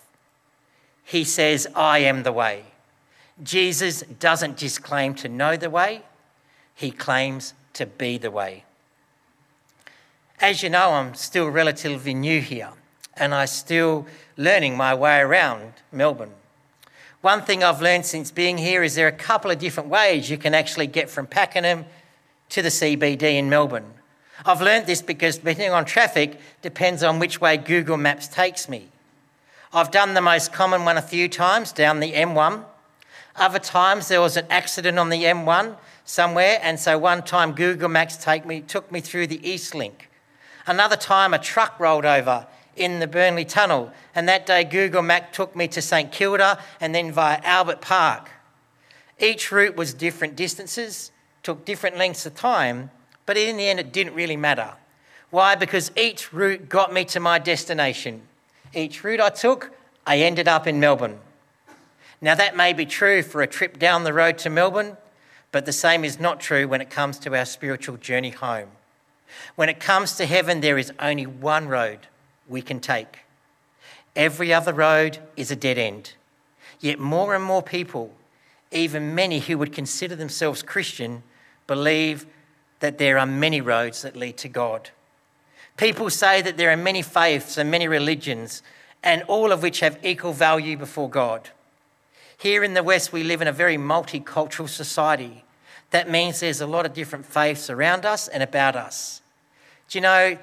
He 1.05 1.23
says, 1.23 1.69
I 1.77 1.99
am 1.99 2.23
the 2.23 2.33
way. 2.33 2.65
Jesus 3.43 4.03
doesn't 4.03 4.57
just 4.57 4.83
claim 4.83 5.15
to 5.17 5.29
know 5.29 5.57
the 5.57 5.71
way, 5.71 6.03
he 6.75 6.91
claims 6.91 7.55
to 7.75 7.87
be 7.87 8.19
the 8.19 8.31
way. 8.31 8.65
As 10.41 10.63
you 10.63 10.71
know, 10.71 10.93
I'm 10.93 11.15
still 11.15 11.49
relatively 11.49 12.15
new 12.15 12.41
here 12.41 12.71
and 13.17 13.35
I'm 13.35 13.47
still 13.47 14.07
learning 14.37 14.77
my 14.77 14.95
way 14.95 15.19
around 15.19 15.73
Melbourne. 15.93 16.33
One 17.21 17.43
thing 17.43 17.63
I've 17.63 17.83
learned 17.83 18.07
since 18.07 18.31
being 18.31 18.57
here 18.57 18.83
is 18.83 18.95
there 18.95 19.07
are 19.07 19.11
a 19.11 19.13
couple 19.13 19.51
of 19.51 19.59
different 19.59 19.91
ways 19.91 20.31
you 20.31 20.39
can 20.39 20.55
actually 20.55 20.87
get 20.87 21.11
from 21.11 21.27
Pakenham 21.27 21.85
to 22.49 22.63
the 22.63 22.71
CBD 22.71 23.23
in 23.35 23.51
Melbourne. 23.51 23.93
I've 24.45 24.63
learned 24.63 24.87
this 24.87 25.03
because 25.03 25.37
depending 25.37 25.71
on 25.71 25.85
traffic 25.85 26.41
depends 26.63 27.03
on 27.03 27.19
which 27.19 27.41
way 27.41 27.59
Google 27.59 27.99
Maps 27.99 28.27
takes 28.27 28.69
me. 28.69 28.89
I've 29.73 29.91
done 29.91 30.15
the 30.15 30.23
most 30.23 30.53
common 30.53 30.85
one 30.85 30.97
a 30.97 31.03
few 31.03 31.29
times 31.29 31.73
down 31.73 32.01
the 32.01 32.13
M1. 32.13 32.65
Other 33.37 33.59
times 33.59 34.09
there 34.09 34.21
was 34.21 34.37
an 34.37 34.47
accident 34.51 34.99
on 34.99 35.11
the 35.11 35.25
M1 35.25 35.77
somewhere, 36.05 36.59
and 36.63 36.81
so 36.81 36.99
one 36.99 37.23
time 37.23 37.53
Google 37.53 37.89
Maps 37.89 38.17
take 38.17 38.45
me, 38.45 38.63
took 38.63 38.91
me 38.91 39.01
through 39.01 39.27
the 39.27 39.39
EastLink. 39.39 40.09
Another 40.67 40.97
time 40.97 41.35
a 41.35 41.39
truck 41.39 41.79
rolled 41.79 42.05
over 42.05 42.47
in 42.77 43.01
the 43.01 43.07
Burnley 43.07 43.45
Tunnel. 43.45 43.93
And 44.15 44.29
that 44.29 44.47
day, 44.47 44.65
Google 44.65 45.03
Map 45.03 45.33
took 45.33 45.55
me 45.55 45.69
to 45.69 45.83
St 45.83 46.11
Kilda 46.13 46.59
and 46.81 46.95
then 46.95 47.13
via 47.13 47.41
Albert 47.43 47.81
Park. 47.81 48.31
Each 49.19 49.53
route 49.53 49.77
was 49.77 49.93
different 49.93 50.37
distances, 50.37 51.13
took 51.43 51.65
different 51.65 51.97
lengths 51.97 52.27
of 52.27 52.35
time, 52.35 52.91
but 53.27 53.37
in 53.37 53.57
the 53.57 53.69
end, 53.69 53.79
it 53.79 53.93
didn't 53.93 54.15
really 54.15 54.37
matter. 54.37 54.73
Why? 55.31 55.55
Because 55.55 55.93
each 55.97 56.33
route 56.33 56.69
got 56.69 56.93
me 56.93 57.05
to 57.07 57.21
my 57.21 57.39
destination. 57.39 58.23
Each 58.75 59.05
route 59.05 59.21
I 59.21 59.31
took, 59.31 59.73
I 60.07 60.19
ended 60.19 60.49
up 60.49 60.67
in 60.67 60.81
Melbourne. 60.81 61.19
Now, 62.21 62.35
that 62.35 62.57
may 62.57 62.73
be 62.73 62.87
true 62.87 63.23
for 63.23 63.43
a 63.43 63.47
trip 63.47 63.79
down 63.79 64.05
the 64.05 64.13
road 64.13 64.39
to 64.39 64.51
Melbourne, 64.51 64.97
but 65.53 65.67
the 65.67 65.73
same 65.73 66.05
is 66.05 66.21
not 66.21 66.41
true 66.41 66.69
when 66.69 66.81
it 66.81 66.91
comes 66.91 67.19
to 67.21 67.37
our 67.37 67.45
spiritual 67.45 67.97
journey 67.97 68.31
home. 68.31 68.69
When 69.55 69.69
it 69.69 69.81
comes 69.81 70.17
to 70.17 70.27
heaven, 70.27 70.61
there 70.61 70.79
is 70.79 70.93
only 70.99 71.27
one 71.27 71.69
road, 71.69 72.01
we 72.51 72.61
can 72.61 72.81
take. 72.81 73.21
Every 74.15 74.53
other 74.53 74.75
road 74.75 75.19
is 75.37 75.51
a 75.51 75.57
dead 75.57 75.79
end. 75.79 76.15
Yet 76.81 76.99
more 76.99 77.35
and 77.35 77.45
more 77.45 77.63
people, 77.63 78.13
even 78.71 79.15
many 79.15 79.39
who 79.39 79.57
would 79.59 79.73
consider 79.73 80.17
themselves 80.17 80.63
Christian, 80.63 81.23
believe 81.67 82.27
that 82.81 82.99
there 82.99 83.19
are 83.19 83.27
many 83.27 83.61
roads 83.61 84.03
that 84.03 84.17
lead 84.17 84.37
to 84.39 84.49
God. 84.49 84.91
People 85.77 86.11
say 86.11 86.43
that 86.43 86.57
there 86.57 86.71
are 86.71 86.77
many 86.77 87.03
faiths 87.03 87.57
and 87.57 87.71
many 87.71 87.87
religions, 87.87 88.63
and 89.03 89.23
all 89.29 89.53
of 89.53 89.63
which 89.63 89.81
have 89.81 89.99
equal 90.05 90.33
value 90.33 90.77
before 90.77 91.09
God. 91.09 91.51
Here 92.37 92.65
in 92.65 92.75
the 92.75 92.83
West, 92.83 93.13
we 93.13 93.23
live 93.23 93.43
in 93.43 93.49
a 93.49 93.53
very 93.53 93.77
multicultural 93.77 94.69
society. 94.69 95.45
That 95.91 96.11
means 96.11 96.41
there's 96.41 96.61
a 96.61 96.67
lot 96.67 96.87
of 96.87 96.95
different 96.95 97.27
faiths 97.27 97.71
around 97.71 98.05
us 98.05 98.29
and 98.29 98.43
about 98.43 98.77
us. 98.77 99.21
Do 99.89 99.99
you 99.99 100.03
know, 100.03 100.39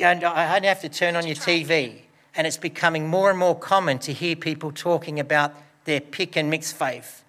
and 0.00 0.24
I 0.24 0.60
have 0.64 0.80
to 0.82 0.88
turn 0.88 1.16
on 1.16 1.26
your 1.26 1.36
TV, 1.36 2.00
and 2.34 2.46
it's 2.46 2.56
becoming 2.56 3.06
more 3.06 3.30
and 3.30 3.38
more 3.38 3.58
common 3.58 3.98
to 4.00 4.12
hear 4.12 4.36
people 4.36 4.72
talking 4.72 5.20
about 5.20 5.54
their 5.84 6.00
pick 6.00 6.36
and 6.36 6.50
mix 6.50 6.72
faith. 6.72 7.24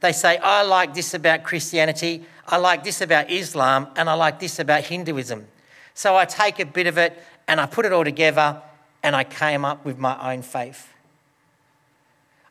They 0.00 0.12
say, 0.12 0.36
I 0.38 0.62
like 0.62 0.94
this 0.94 1.14
about 1.14 1.42
Christianity, 1.42 2.24
I 2.46 2.56
like 2.56 2.84
this 2.84 3.00
about 3.00 3.30
Islam, 3.30 3.88
and 3.96 4.08
I 4.08 4.14
like 4.14 4.38
this 4.38 4.58
about 4.58 4.84
Hinduism. 4.84 5.46
So 5.94 6.16
I 6.16 6.24
take 6.24 6.60
a 6.60 6.66
bit 6.66 6.86
of 6.86 6.96
it 6.98 7.20
and 7.48 7.60
I 7.60 7.66
put 7.66 7.84
it 7.84 7.92
all 7.92 8.04
together, 8.04 8.62
and 9.02 9.16
I 9.16 9.24
came 9.24 9.64
up 9.64 9.84
with 9.84 9.98
my 9.98 10.32
own 10.32 10.42
faith. 10.42 10.92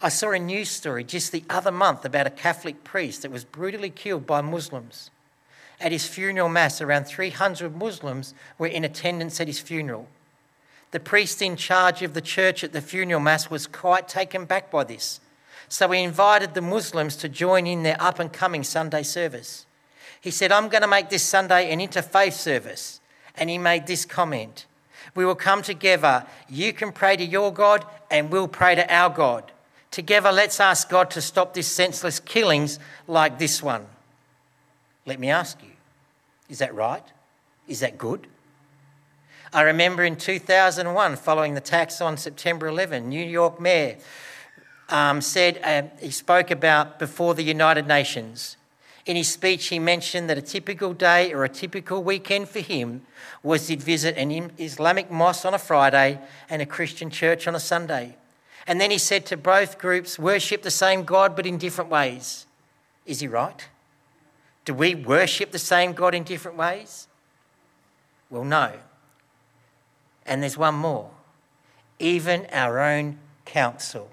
I 0.02 0.10
saw 0.10 0.32
a 0.32 0.40
news 0.40 0.70
story 0.70 1.04
just 1.04 1.32
the 1.32 1.44
other 1.50 1.72
month 1.72 2.06
about 2.06 2.28
a 2.28 2.32
Catholic 2.32 2.84
priest 2.84 3.22
that 3.22 3.32
was 3.32 3.44
brutally 3.44 3.90
killed 3.90 4.28
by 4.28 4.42
Muslims. 4.42 5.10
At 5.80 5.92
his 5.92 6.08
funeral 6.08 6.50
mass, 6.50 6.82
around 6.82 7.06
300 7.06 7.76
Muslims 7.76 8.34
were 8.58 8.68
in 8.68 8.84
attendance 8.84 9.40
at 9.40 9.48
his 9.48 9.60
funeral. 9.60 10.08
The 10.92 11.00
priest 11.00 11.42
in 11.42 11.56
charge 11.56 12.02
of 12.02 12.14
the 12.14 12.22
church 12.22 12.64
at 12.64 12.74
the 12.74 12.82
funeral 12.82 13.20
mass 13.20 13.50
was 13.50 13.68
quite 13.68 14.08
taken 14.08 14.46
back 14.46 14.72
by 14.72 14.84
this. 14.86 15.20
So 15.70 15.92
he 15.92 16.02
invited 16.02 16.54
the 16.54 16.62
Muslims 16.62 17.16
to 17.18 17.30
join 17.30 17.68
in 17.68 17.84
their 17.84 18.02
up 18.02 18.20
and 18.20 18.32
coming 18.32 18.64
Sunday 18.64 19.04
service. 19.04 19.66
He 20.22 20.32
said, 20.32 20.52
I'm 20.52 20.70
going 20.70 20.82
to 20.82 20.88
make 20.88 21.10
this 21.10 21.24
Sunday 21.24 21.72
an 21.72 21.80
interfaith 21.80 22.34
service. 22.34 23.02
And 23.36 23.50
he 23.50 23.58
made 23.58 23.86
this 23.86 24.06
comment 24.06 24.66
We 25.14 25.26
will 25.26 25.36
come 25.36 25.62
together. 25.62 26.26
You 26.50 26.74
can 26.74 26.92
pray 26.92 27.18
to 27.18 27.24
your 27.24 27.54
God, 27.54 27.86
and 28.10 28.32
we'll 28.32 28.48
pray 28.48 28.76
to 28.76 28.94
our 28.94 29.10
God. 29.10 29.52
Together, 29.92 30.32
let's 30.32 30.60
ask 30.60 30.90
God 30.90 31.10
to 31.12 31.22
stop 31.22 31.54
these 31.54 31.68
senseless 31.68 32.20
killings 32.20 32.80
like 33.08 33.40
this 33.40 33.62
one. 33.62 33.88
Let 35.08 35.22
me 35.22 35.30
ask 35.30 35.64
you, 35.64 35.72
is 36.50 36.60
that 36.60 36.76
right? 36.76 37.04
Is 37.68 37.80
that 37.80 37.98
good? 37.98 38.28
I 39.54 39.62
remember 39.62 40.04
in 40.04 40.18
2001, 40.18 41.16
following 41.16 41.54
the 41.54 41.62
attacks 41.62 42.02
on 42.02 42.18
September 42.18 42.68
11, 42.68 43.08
New 43.08 43.24
York 43.24 43.62
Mayor 43.62 43.98
um, 44.90 45.22
said, 45.22 45.62
uh, 45.64 45.84
he 46.02 46.12
spoke 46.12 46.52
about 46.52 47.00
before 47.00 47.34
the 47.34 47.44
United 47.44 47.88
Nations. 47.88 48.58
In 49.06 49.16
his 49.16 49.30
speech, 49.30 49.68
he 49.68 49.80
mentioned 49.80 50.30
that 50.30 50.38
a 50.38 50.42
typical 50.42 50.94
day 50.94 51.32
or 51.34 51.46
a 51.46 51.50
typical 51.50 52.04
weekend 52.04 52.50
for 52.50 52.60
him 52.60 53.04
was 53.42 53.70
he'd 53.70 53.82
visit 53.82 54.18
an 54.18 54.52
Islamic 54.60 55.10
mosque 55.10 55.46
on 55.46 55.54
a 55.54 55.60
Friday 55.60 56.20
and 56.50 56.62
a 56.62 56.66
Christian 56.66 57.10
church 57.10 57.48
on 57.48 57.56
a 57.56 57.60
Sunday. 57.62 58.18
And 58.68 58.82
then 58.82 58.92
he 58.92 58.98
said 58.98 59.26
to 59.28 59.38
both 59.38 59.80
groups, 59.80 60.20
worship 60.20 60.64
the 60.64 60.72
same 60.72 61.06
God 61.06 61.34
but 61.34 61.46
in 61.46 61.58
different 61.58 61.90
ways. 61.90 62.46
Is 63.06 63.22
he 63.22 63.30
right? 63.30 63.66
Do 64.68 64.74
we 64.74 64.96
worship 64.96 65.52
the 65.52 65.60
same 65.60 65.94
God 65.94 66.14
in 66.14 66.24
different 66.24 66.58
ways? 66.58 67.08
Well, 68.30 68.44
no. 68.44 68.74
And 70.26 70.44
there's 70.44 70.58
one 70.58 70.76
more. 70.76 71.10
Even 72.00 72.46
our 72.52 72.78
own 72.78 73.18
council. 73.46 74.10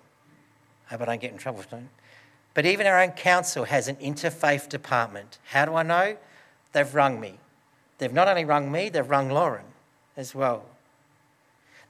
I 0.86 0.90
hope 0.90 1.00
I 1.00 1.04
don't 1.06 1.20
get 1.20 1.32
in 1.32 1.38
trouble 1.38 1.64
soon. 1.68 1.88
But 2.54 2.66
even 2.66 2.86
our 2.86 3.02
own 3.02 3.10
council 3.10 3.64
has 3.64 3.88
an 3.88 3.96
interfaith 3.96 4.68
department. 4.68 5.38
How 5.46 5.64
do 5.64 5.74
I 5.74 5.82
know? 5.82 6.16
They've 6.72 6.94
rung 6.94 7.18
me. 7.18 7.40
They've 7.98 8.12
not 8.12 8.28
only 8.28 8.44
rung 8.44 8.70
me, 8.70 8.90
they've 8.90 9.10
rung 9.10 9.30
Lauren 9.30 9.66
as 10.16 10.36
well. 10.36 10.64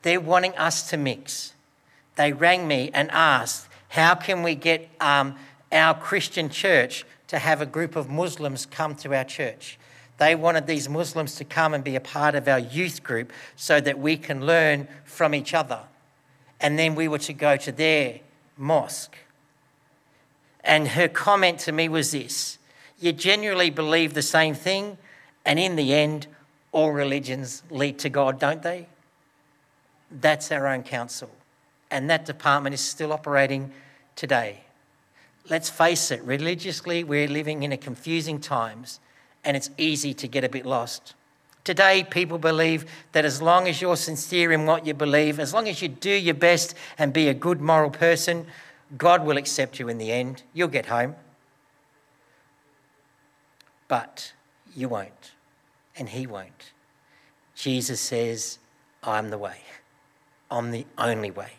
They're 0.00 0.22
wanting 0.22 0.56
us 0.56 0.88
to 0.88 0.96
mix. 0.96 1.52
They 2.16 2.32
rang 2.32 2.66
me 2.66 2.90
and 2.94 3.10
asked, 3.10 3.68
How 3.90 4.14
can 4.14 4.42
we 4.42 4.54
get 4.54 4.88
um, 5.02 5.36
our 5.70 5.92
Christian 5.92 6.48
church 6.48 7.04
to 7.28 7.38
have 7.38 7.60
a 7.60 7.66
group 7.66 7.96
of 7.96 8.08
Muslims 8.08 8.66
come 8.66 8.94
to 8.96 9.14
our 9.14 9.24
church? 9.24 9.78
They 10.18 10.34
wanted 10.34 10.66
these 10.66 10.88
Muslims 10.88 11.34
to 11.36 11.44
come 11.44 11.74
and 11.74 11.82
be 11.82 11.96
a 11.96 12.00
part 12.00 12.34
of 12.34 12.46
our 12.46 12.58
youth 12.58 13.02
group 13.02 13.32
so 13.56 13.80
that 13.80 13.98
we 13.98 14.16
can 14.16 14.46
learn 14.46 14.86
from 15.04 15.34
each 15.34 15.54
other. 15.54 15.80
And 16.60 16.78
then 16.78 16.94
we 16.94 17.08
were 17.08 17.18
to 17.18 17.32
go 17.32 17.56
to 17.56 17.72
their 17.72 18.20
mosque. 18.56 19.16
And 20.62 20.88
her 20.88 21.08
comment 21.08 21.58
to 21.60 21.72
me 21.72 21.88
was 21.88 22.12
this 22.12 22.58
You 22.98 23.12
genuinely 23.12 23.70
believe 23.70 24.14
the 24.14 24.22
same 24.22 24.54
thing, 24.54 24.98
and 25.44 25.58
in 25.58 25.76
the 25.76 25.92
end, 25.92 26.26
all 26.72 26.92
religions 26.92 27.62
lead 27.70 27.98
to 28.00 28.08
God, 28.08 28.38
don't 28.38 28.62
they? 28.62 28.86
That's 30.10 30.50
our 30.52 30.66
own 30.66 30.82
council. 30.82 31.30
And 31.90 32.08
that 32.10 32.24
department 32.24 32.74
is 32.74 32.80
still 32.80 33.12
operating 33.12 33.72
today. 34.16 34.63
Let's 35.48 35.68
face 35.68 36.10
it, 36.10 36.22
religiously, 36.22 37.04
we're 37.04 37.28
living 37.28 37.62
in 37.62 37.72
a 37.72 37.76
confusing 37.76 38.40
times 38.40 39.00
and 39.44 39.56
it's 39.56 39.70
easy 39.76 40.14
to 40.14 40.26
get 40.28 40.42
a 40.42 40.48
bit 40.48 40.64
lost. 40.64 41.14
Today, 41.64 42.04
people 42.08 42.38
believe 42.38 42.84
that 43.12 43.24
as 43.24 43.40
long 43.40 43.68
as 43.68 43.80
you're 43.80 43.96
sincere 43.96 44.52
in 44.52 44.66
what 44.66 44.86
you 44.86 44.94
believe, 44.94 45.38
as 45.38 45.54
long 45.54 45.68
as 45.68 45.80
you 45.80 45.88
do 45.88 46.10
your 46.10 46.34
best 46.34 46.74
and 46.98 47.12
be 47.12 47.28
a 47.28 47.34
good 47.34 47.60
moral 47.60 47.90
person, 47.90 48.46
God 48.98 49.24
will 49.24 49.36
accept 49.36 49.78
you 49.78 49.88
in 49.88 49.98
the 49.98 50.12
end. 50.12 50.42
You'll 50.52 50.68
get 50.68 50.86
home. 50.86 51.14
But 53.88 54.32
you 54.74 54.88
won't, 54.88 55.32
and 55.96 56.08
He 56.08 56.26
won't. 56.26 56.72
Jesus 57.54 58.00
says, 58.00 58.58
I'm 59.02 59.30
the 59.30 59.38
way, 59.38 59.58
I'm 60.50 60.70
the 60.70 60.86
only 60.98 61.30
way. 61.30 61.52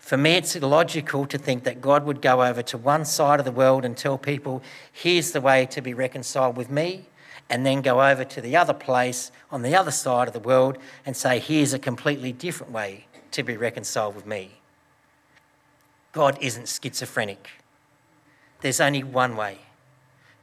For 0.00 0.16
me, 0.16 0.32
it's 0.32 0.56
illogical 0.56 1.26
to 1.26 1.38
think 1.38 1.62
that 1.64 1.80
God 1.80 2.04
would 2.04 2.20
go 2.20 2.42
over 2.42 2.62
to 2.62 2.76
one 2.76 3.04
side 3.04 3.38
of 3.38 3.44
the 3.44 3.52
world 3.52 3.84
and 3.84 3.96
tell 3.96 4.18
people, 4.18 4.60
here's 4.92 5.30
the 5.30 5.40
way 5.40 5.66
to 5.66 5.80
be 5.80 5.94
reconciled 5.94 6.56
with 6.56 6.68
me, 6.68 7.04
and 7.48 7.64
then 7.64 7.80
go 7.80 8.02
over 8.02 8.24
to 8.24 8.40
the 8.40 8.56
other 8.56 8.72
place 8.72 9.30
on 9.52 9.62
the 9.62 9.76
other 9.76 9.90
side 9.92 10.26
of 10.26 10.34
the 10.34 10.40
world 10.40 10.78
and 11.06 11.16
say, 11.16 11.38
here's 11.38 11.72
a 11.72 11.78
completely 11.78 12.32
different 12.32 12.72
way 12.72 13.06
to 13.30 13.44
be 13.44 13.56
reconciled 13.56 14.16
with 14.16 14.26
me. 14.26 14.52
God 16.12 16.36
isn't 16.40 16.68
schizophrenic. 16.68 17.48
There's 18.62 18.80
only 18.80 19.04
one 19.04 19.36
way. 19.36 19.58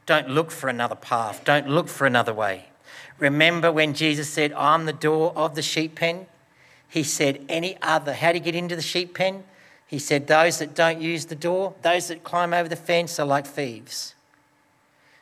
Don't 0.06 0.30
look 0.30 0.52
for 0.52 0.70
another 0.70 0.96
path. 0.96 1.44
Don't 1.44 1.68
look 1.68 1.90
for 1.90 2.08
another 2.08 2.34
way. 2.34 2.68
Remember 3.20 3.72
when 3.72 3.94
Jesus 3.94 4.30
said, 4.30 4.54
I'm 4.54 4.86
the 4.86 4.94
door 4.94 5.34
of 5.36 5.56
the 5.56 5.62
sheep 5.62 5.96
pen? 5.96 6.28
He 6.90 7.04
said, 7.04 7.44
Any 7.50 7.78
other. 7.82 8.14
How 8.14 8.32
do 8.32 8.38
you 8.38 8.44
get 8.44 8.56
into 8.56 8.76
the 8.76 8.82
sheep 8.82 9.16
pen? 9.16 9.44
He 9.88 10.00
said, 10.00 10.28
Those 10.28 10.60
that 10.60 10.76
don't 10.76 11.02
use 11.02 11.26
the 11.26 11.36
door, 11.36 11.74
those 11.82 12.08
that 12.08 12.24
climb 12.24 12.54
over 12.54 12.70
the 12.70 12.76
fence 12.76 13.20
are 13.20 13.26
like 13.26 13.46
thieves. 13.46 14.16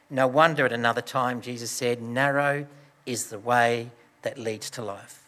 No 0.10 0.28
wonder 0.28 0.66
at 0.66 0.72
another 0.72 1.02
time 1.02 1.42
Jesus 1.42 1.72
said, 1.72 2.02
Narrow 2.02 2.68
is 3.06 3.28
the 3.28 3.40
way 3.40 3.92
that 4.22 4.38
leads 4.38 4.70
to 4.72 4.82
life. 4.82 5.24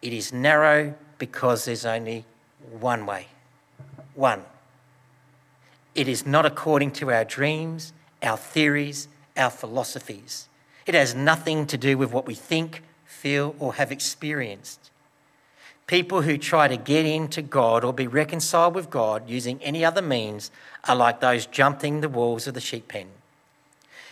It 0.00 0.12
is 0.12 0.32
narrow 0.32 0.94
because 1.18 1.64
there's 1.64 1.84
only 1.84 2.24
one 2.78 3.06
way. 3.06 3.26
One. 4.14 4.44
It 5.94 6.06
is 6.06 6.24
not 6.26 6.46
according 6.46 6.92
to 6.92 7.10
our 7.10 7.24
dreams, 7.24 7.92
our 8.22 8.36
theories, 8.36 9.08
our 9.36 9.50
philosophies. 9.50 10.48
It 10.86 10.94
has 10.94 11.14
nothing 11.14 11.66
to 11.66 11.76
do 11.76 11.98
with 11.98 12.12
what 12.12 12.26
we 12.26 12.34
think, 12.34 12.82
feel, 13.04 13.56
or 13.58 13.74
have 13.74 13.90
experienced. 13.90 14.90
People 15.88 16.20
who 16.20 16.36
try 16.36 16.68
to 16.68 16.76
get 16.76 17.06
into 17.06 17.40
God 17.40 17.82
or 17.82 17.94
be 17.94 18.06
reconciled 18.06 18.74
with 18.74 18.90
God 18.90 19.28
using 19.28 19.60
any 19.62 19.84
other 19.86 20.02
means 20.02 20.50
are 20.86 20.94
like 20.94 21.20
those 21.20 21.46
jumping 21.46 22.02
the 22.02 22.10
walls 22.10 22.46
of 22.46 22.52
the 22.52 22.60
sheep 22.60 22.88
pen. 22.88 23.08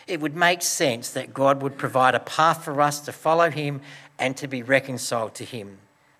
It 0.06 0.20
would 0.20 0.34
make 0.34 0.62
sense 0.62 1.10
that 1.10 1.34
God 1.34 1.60
would 1.62 1.76
provide 1.76 2.14
a 2.14 2.20
path 2.20 2.64
for 2.64 2.80
us 2.80 3.00
to 3.00 3.12
follow 3.12 3.50
Him 3.50 3.82
and 4.18 4.36
to 4.38 4.48
be 4.48 4.62
reconciled 4.62 5.34
to 5.34 5.44
Him. 5.44 5.76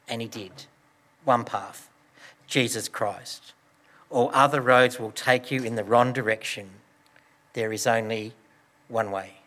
And 0.07 0.21
He 0.21 0.29
did. 0.29 0.53
One 1.25 1.45
path 1.45 1.89
Jesus 2.47 2.87
Christ. 2.87 3.55
All 4.11 4.31
other 4.35 4.61
roads 4.61 5.01
will 5.01 5.11
take 5.11 5.51
you 5.51 5.65
in 5.65 5.75
the 5.75 5.85
wrong 5.85 6.13
direction. 6.13 6.69
There 7.55 7.73
is 7.73 7.87
only 7.87 8.35
one 8.89 9.11
way. 9.11 9.39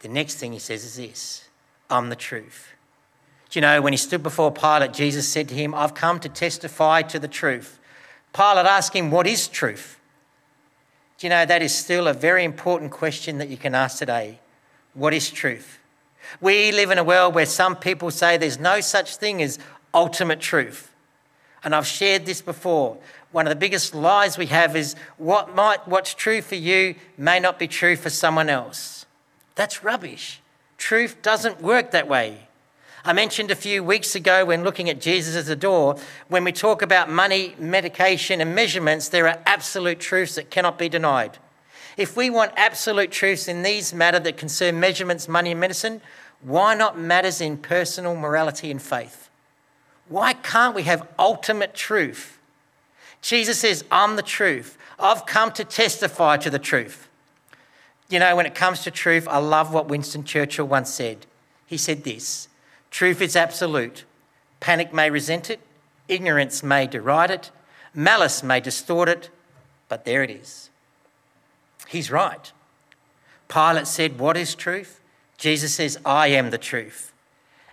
The 0.00 0.08
next 0.08 0.34
thing 0.34 0.52
He 0.52 0.58
says 0.58 0.84
is 0.84 0.96
this 0.96 1.48
I'm 1.88 2.08
the 2.08 2.16
truth. 2.16 2.72
Do 3.52 3.58
you 3.58 3.60
know, 3.60 3.82
when 3.82 3.92
he 3.92 3.98
stood 3.98 4.22
before 4.22 4.50
Pilate, 4.50 4.94
Jesus 4.94 5.28
said 5.28 5.46
to 5.50 5.54
him, 5.54 5.74
I've 5.74 5.92
come 5.92 6.18
to 6.20 6.28
testify 6.30 7.02
to 7.02 7.18
the 7.18 7.28
truth. 7.28 7.78
Pilate 8.32 8.64
asked 8.64 8.96
him, 8.96 9.10
What 9.10 9.26
is 9.26 9.46
truth? 9.46 10.00
Do 11.18 11.26
you 11.26 11.28
know, 11.28 11.44
that 11.44 11.60
is 11.60 11.74
still 11.74 12.08
a 12.08 12.14
very 12.14 12.44
important 12.44 12.92
question 12.92 13.36
that 13.36 13.50
you 13.50 13.58
can 13.58 13.74
ask 13.74 13.98
today. 13.98 14.38
What 14.94 15.12
is 15.12 15.30
truth? 15.30 15.80
We 16.40 16.72
live 16.72 16.90
in 16.90 16.96
a 16.96 17.04
world 17.04 17.34
where 17.34 17.44
some 17.44 17.76
people 17.76 18.10
say 18.10 18.38
there's 18.38 18.58
no 18.58 18.80
such 18.80 19.16
thing 19.16 19.42
as 19.42 19.58
ultimate 19.92 20.40
truth. 20.40 20.90
And 21.62 21.74
I've 21.74 21.86
shared 21.86 22.24
this 22.24 22.40
before. 22.40 22.96
One 23.32 23.46
of 23.46 23.50
the 23.50 23.56
biggest 23.56 23.94
lies 23.94 24.38
we 24.38 24.46
have 24.46 24.74
is 24.74 24.96
what 25.18 25.54
might 25.54 25.86
what's 25.86 26.14
true 26.14 26.40
for 26.40 26.54
you 26.54 26.94
may 27.18 27.38
not 27.38 27.58
be 27.58 27.68
true 27.68 27.96
for 27.96 28.08
someone 28.08 28.48
else. 28.48 29.04
That's 29.56 29.84
rubbish. 29.84 30.40
Truth 30.78 31.20
doesn't 31.20 31.60
work 31.60 31.90
that 31.90 32.08
way. 32.08 32.48
I 33.04 33.12
mentioned 33.12 33.50
a 33.50 33.56
few 33.56 33.82
weeks 33.82 34.14
ago 34.14 34.44
when 34.44 34.62
looking 34.62 34.88
at 34.88 35.00
Jesus 35.00 35.34
as 35.34 35.48
a 35.48 35.56
door, 35.56 35.96
when 36.28 36.44
we 36.44 36.52
talk 36.52 36.82
about 36.82 37.10
money, 37.10 37.56
medication, 37.58 38.40
and 38.40 38.54
measurements, 38.54 39.08
there 39.08 39.26
are 39.26 39.40
absolute 39.44 39.98
truths 39.98 40.36
that 40.36 40.50
cannot 40.50 40.78
be 40.78 40.88
denied. 40.88 41.38
If 41.96 42.16
we 42.16 42.30
want 42.30 42.52
absolute 42.56 43.10
truths 43.10 43.48
in 43.48 43.64
these 43.64 43.92
matters 43.92 44.22
that 44.22 44.36
concern 44.36 44.78
measurements, 44.78 45.26
money, 45.26 45.50
and 45.50 45.58
medicine, 45.60 46.00
why 46.42 46.74
not 46.74 46.96
matters 46.96 47.40
in 47.40 47.56
personal 47.56 48.14
morality 48.14 48.70
and 48.70 48.80
faith? 48.80 49.28
Why 50.08 50.32
can't 50.32 50.74
we 50.74 50.84
have 50.84 51.08
ultimate 51.18 51.74
truth? 51.74 52.38
Jesus 53.20 53.58
says, 53.58 53.84
I'm 53.90 54.14
the 54.14 54.22
truth. 54.22 54.78
I've 54.98 55.26
come 55.26 55.50
to 55.52 55.64
testify 55.64 56.36
to 56.38 56.50
the 56.50 56.58
truth. 56.58 57.08
You 58.08 58.20
know, 58.20 58.36
when 58.36 58.46
it 58.46 58.54
comes 58.54 58.82
to 58.84 58.90
truth, 58.92 59.26
I 59.28 59.38
love 59.38 59.72
what 59.72 59.88
Winston 59.88 60.22
Churchill 60.22 60.66
once 60.66 60.90
said. 60.90 61.26
He 61.66 61.76
said 61.76 62.04
this 62.04 62.48
Truth 62.92 63.22
is 63.22 63.34
absolute. 63.34 64.04
Panic 64.60 64.92
may 64.92 65.08
resent 65.08 65.48
it, 65.48 65.60
ignorance 66.08 66.62
may 66.62 66.86
deride 66.86 67.30
it, 67.30 67.50
malice 67.94 68.42
may 68.42 68.60
distort 68.60 69.08
it, 69.08 69.30
but 69.88 70.04
there 70.04 70.22
it 70.22 70.30
is. 70.30 70.68
He's 71.88 72.10
right. 72.10 72.52
Pilate 73.48 73.86
said, 73.86 74.18
What 74.18 74.36
is 74.36 74.54
truth? 74.54 75.00
Jesus 75.38 75.74
says, 75.74 75.98
I 76.04 76.28
am 76.28 76.50
the 76.50 76.58
truth. 76.58 77.14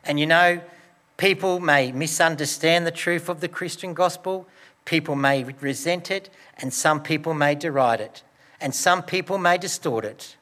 And 0.05 0.19
you 0.19 0.25
know, 0.25 0.61
people 1.17 1.59
may 1.59 1.91
misunderstand 1.91 2.87
the 2.87 2.91
truth 2.91 3.27
of 3.27 3.41
the 3.41 3.49
Christian 3.49 3.93
gospel, 3.93 4.47
people 4.85 5.15
may 5.15 5.43
resent 5.43 6.09
it, 6.09 6.29
and 6.57 6.73
some 6.73 7.03
people 7.03 7.33
may 7.33 7.55
deride 7.55 7.99
it, 7.99 8.23
and 8.61 8.73
some 8.73 9.03
people 9.03 9.37
may 9.37 9.57
distort 9.57 10.05
it. 10.05 10.37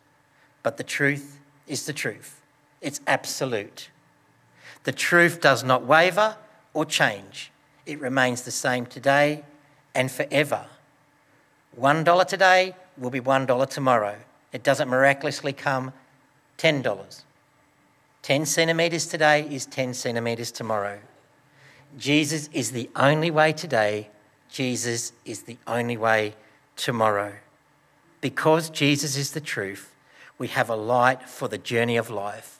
But 0.61 0.77
the 0.77 0.83
truth 0.83 1.39
is 1.65 1.87
the 1.87 1.93
truth, 1.93 2.41
it's 2.79 3.01
absolute. 3.07 3.89
The 4.87 4.93
truth 4.93 5.41
does 5.41 5.65
not 5.65 5.83
waver 5.83 6.37
or 6.73 6.85
change, 6.85 7.51
it 7.85 7.99
remains 7.99 8.43
the 8.43 8.51
same 8.51 8.85
today 8.85 9.43
and 9.93 10.09
forever. 10.09 10.65
$1 11.77 12.25
today 12.25 12.73
will 12.97 13.09
be 13.09 13.19
$1 13.19 13.69
tomorrow. 13.69 14.15
It 14.53 14.63
doesn't 14.63 14.87
miraculously 14.87 15.51
come 15.51 15.91
$10. 16.57 17.21
10 18.21 18.45
centimetres 18.45 19.07
today 19.07 19.45
is 19.51 19.65
10 19.65 19.93
centimetres 19.93 20.53
tomorrow. 20.53 20.99
Jesus 21.97 22.49
is 22.53 22.71
the 22.71 22.89
only 22.95 23.29
way 23.29 23.51
today. 23.51 24.09
Jesus 24.47 25.11
is 25.25 25.41
the 25.41 25.57
only 25.67 25.97
way 25.97 26.33
tomorrow. 26.77 27.33
Because 28.21 28.69
Jesus 28.69 29.17
is 29.17 29.31
the 29.31 29.41
truth, 29.41 29.93
we 30.37 30.47
have 30.47 30.69
a 30.69 30.77
light 30.77 31.27
for 31.27 31.49
the 31.49 31.57
journey 31.57 31.97
of 31.97 32.09
life 32.09 32.56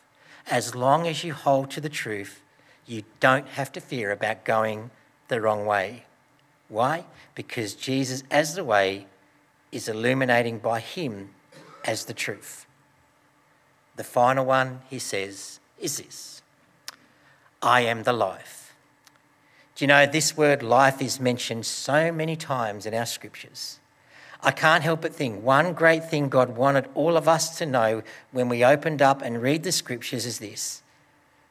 as 0.50 0.76
long 0.76 1.08
as 1.08 1.24
you 1.24 1.34
hold 1.34 1.70
to 1.72 1.82
the 1.82 1.90
truth, 1.90 2.42
you 2.86 3.04
don't 3.20 3.48
have 3.50 3.72
to 3.74 3.82
fear 3.82 4.12
about 4.12 4.46
going 4.46 4.92
the 5.28 5.42
wrong 5.42 5.66
way. 5.66 6.06
Why? 6.70 7.06
Because 7.36 7.74
Jesus, 7.74 8.24
as 8.32 8.56
the 8.56 8.64
way, 8.64 9.08
is 9.72 9.90
illuminating 9.90 10.60
by 10.60 10.80
Him 10.80 11.32
as 11.86 12.06
the 12.06 12.14
truth. 12.14 12.66
the 13.98 14.04
final 14.04 14.46
one, 14.46 14.82
he 14.90 15.00
says, 15.00 15.60
is 15.80 15.98
this 15.98 16.42
I 17.62 17.82
am 17.82 18.04
the 18.04 18.14
life. 18.14 18.76
Do 19.76 19.84
you 19.84 19.88
know 19.88 20.06
this 20.06 20.38
word 20.38 20.64
life 20.64 21.02
is 21.02 21.20
mentioned 21.20 21.66
so 21.66 22.12
many 22.12 22.36
times 22.36 22.86
in 22.86 22.94
our 22.94 23.06
scriptures? 23.06 23.80
I 24.42 24.52
can't 24.52 24.84
help 24.84 25.02
but 25.02 25.16
think 25.16 25.44
one 25.44 25.74
great 25.74 26.10
thing 26.10 26.30
God 26.30 26.56
wanted 26.56 26.88
all 26.94 27.18
of 27.18 27.28
us 27.28 27.58
to 27.58 27.66
know 27.66 28.04
when 28.32 28.50
we 28.50 28.64
opened 28.64 29.02
up 29.02 29.22
and 29.22 29.42
read 29.42 29.64
the 29.64 29.72
scriptures 29.72 30.26
is 30.26 30.40
this 30.40 30.84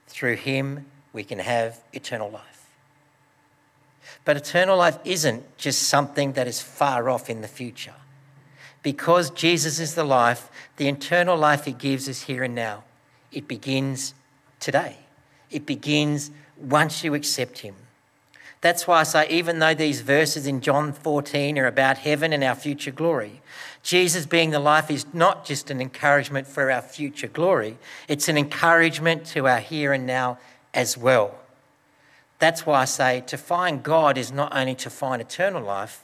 through 0.06 0.36
Him, 0.36 0.86
we 1.12 1.24
can 1.24 1.38
have 1.38 1.80
eternal 1.92 2.30
life. 2.30 2.66
But 4.24 4.36
eternal 4.36 4.76
life 4.76 4.98
isn't 5.04 5.56
just 5.56 5.84
something 5.84 6.32
that 6.32 6.46
is 6.46 6.60
far 6.60 7.10
off 7.10 7.28
in 7.28 7.42
the 7.42 7.48
future. 7.48 7.94
Because 8.82 9.30
Jesus 9.30 9.80
is 9.80 9.94
the 9.94 10.04
life, 10.04 10.48
the 10.76 10.88
eternal 10.88 11.36
life 11.36 11.64
He 11.64 11.72
gives 11.72 12.08
is 12.08 12.22
here 12.22 12.44
and 12.44 12.54
now. 12.54 12.84
It 13.32 13.48
begins 13.48 14.14
today, 14.60 14.96
it 15.50 15.66
begins 15.66 16.30
once 16.56 17.02
you 17.02 17.14
accept 17.14 17.58
Him. 17.58 17.74
That's 18.60 18.86
why 18.86 19.00
I 19.00 19.02
say, 19.02 19.28
even 19.28 19.58
though 19.58 19.74
these 19.74 20.00
verses 20.00 20.46
in 20.46 20.60
John 20.60 20.92
14 20.92 21.58
are 21.58 21.66
about 21.66 21.98
heaven 21.98 22.32
and 22.32 22.42
our 22.42 22.54
future 22.54 22.90
glory, 22.90 23.42
Jesus 23.82 24.26
being 24.26 24.50
the 24.50 24.58
life 24.58 24.90
is 24.90 25.06
not 25.12 25.44
just 25.44 25.70
an 25.70 25.80
encouragement 25.80 26.46
for 26.46 26.70
our 26.70 26.82
future 26.82 27.28
glory, 27.28 27.76
it's 28.08 28.28
an 28.28 28.38
encouragement 28.38 29.26
to 29.26 29.46
our 29.46 29.60
here 29.60 29.92
and 29.92 30.06
now 30.06 30.38
as 30.74 30.96
well. 30.96 31.34
That's 32.38 32.66
why 32.66 32.82
I 32.82 32.84
say 32.86 33.22
to 33.28 33.36
find 33.36 33.82
God 33.82 34.18
is 34.18 34.32
not 34.32 34.54
only 34.56 34.74
to 34.76 34.90
find 34.90 35.22
eternal 35.22 35.62
life, 35.62 36.02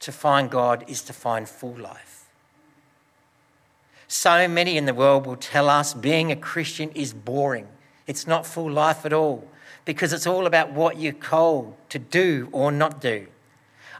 to 0.00 0.12
find 0.12 0.50
God 0.50 0.84
is 0.88 1.02
to 1.02 1.12
find 1.12 1.48
full 1.48 1.76
life. 1.76 2.26
So 4.06 4.48
many 4.48 4.76
in 4.76 4.86
the 4.86 4.94
world 4.94 5.26
will 5.26 5.36
tell 5.36 5.68
us 5.68 5.92
being 5.92 6.30
a 6.30 6.36
Christian 6.36 6.90
is 6.90 7.12
boring. 7.12 7.68
It's 8.06 8.26
not 8.26 8.46
full 8.46 8.70
life 8.70 9.04
at 9.04 9.12
all 9.12 9.46
because 9.88 10.12
it's 10.12 10.26
all 10.26 10.44
about 10.44 10.70
what 10.70 11.00
you're 11.00 11.14
called 11.14 11.74
to 11.88 11.98
do 11.98 12.50
or 12.52 12.70
not 12.70 13.00
do. 13.00 13.26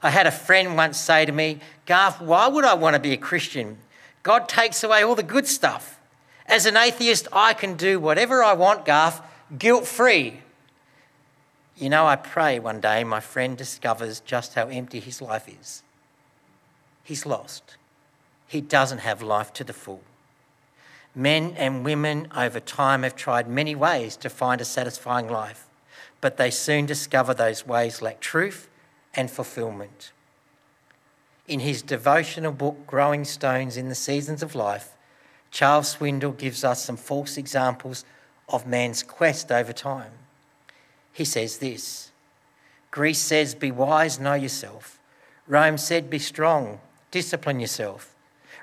I 0.03 0.11
had 0.11 0.27
a 0.27 0.31
friend 0.31 0.77
once 0.77 0.99
say 0.99 1.25
to 1.25 1.33
me, 1.33 1.61
Garth, 1.87 2.21
why 2.21 2.47
would 2.47 2.67
I 2.67 2.75
want 2.75 2.93
to 2.93 3.01
be 3.01 3.15
a 3.15 3.17
Christian? 3.17 3.79
God 4.23 4.51
takes 4.51 4.85
away 4.85 5.03
all 5.03 5.15
the 5.15 5.23
good 5.23 5.47
stuff. 5.47 5.99
As 6.45 6.67
an 6.67 6.77
atheist, 6.77 7.27
I 7.33 7.55
can 7.55 7.75
do 7.75 7.99
whatever 7.99 8.45
I 8.45 8.53
want, 8.53 8.85
Garth, 8.85 9.23
guilt 9.59 9.87
free. 9.87 10.43
You 11.75 11.89
know, 11.89 12.07
I 12.07 12.17
pray 12.17 12.59
one 12.59 12.83
day 12.83 13.03
my 13.03 13.21
friend 13.21 13.57
discovers 13.57 14.21
just 14.21 14.57
how 14.57 14.69
empty 14.69 15.01
his 15.01 15.23
life 15.23 15.49
is. 15.49 15.83
He's 17.03 17.25
lost. 17.25 17.79
He 18.47 18.61
doesn't 18.61 18.99
have 18.99 19.23
life 19.23 19.55
to 19.55 19.65
the 19.65 19.73
full. 19.73 20.03
Men 21.15 21.55
and 21.57 21.83
women 21.83 22.29
over 22.37 22.61
time 22.61 23.05
have 23.05 23.17
tried 23.17 23.49
many 23.49 23.75
ways 23.75 24.17
to 24.17 24.29
find 24.29 24.61
a 24.61 24.67
satisfying 24.67 25.31
life 25.31 25.65
but 26.21 26.37
they 26.37 26.51
soon 26.51 26.87
discover 26.87 27.35
those 27.35 27.67
ways 27.67 28.03
lack 28.03 28.21
truth 28.21 28.69
and 29.15 29.31
fulfillment. 29.31 30.13
In 31.47 31.61
his 31.61 31.83
devotional 31.83 32.53
book, 32.53 32.87
Growing 32.87 33.25
Strong 33.25 33.73
in 33.73 33.89
the 33.89 33.95
Seasons 33.95 34.43
of 34.43 34.55
Life, 34.55 34.91
Charles 35.51 35.97
Swindoll 35.97 36.37
gives 36.37 36.63
us 36.63 36.85
some 36.85 36.97
false 36.97 37.37
examples 37.37 38.05
of 38.49 38.67
man's 38.67 39.03
quest 39.03 39.51
over 39.51 39.73
time. 39.73 40.13
He 41.13 41.25
says 41.25 41.59
this 41.59 42.11
Greece 42.91 43.19
says, 43.19 43.55
Be 43.55 43.71
wise, 43.71 44.21
know 44.21 44.35
yourself. 44.35 44.99
Rome 45.47 45.79
said, 45.79 46.11
Be 46.11 46.19
strong, 46.19 46.81
discipline 47.11 47.61
yourself. 47.61 48.15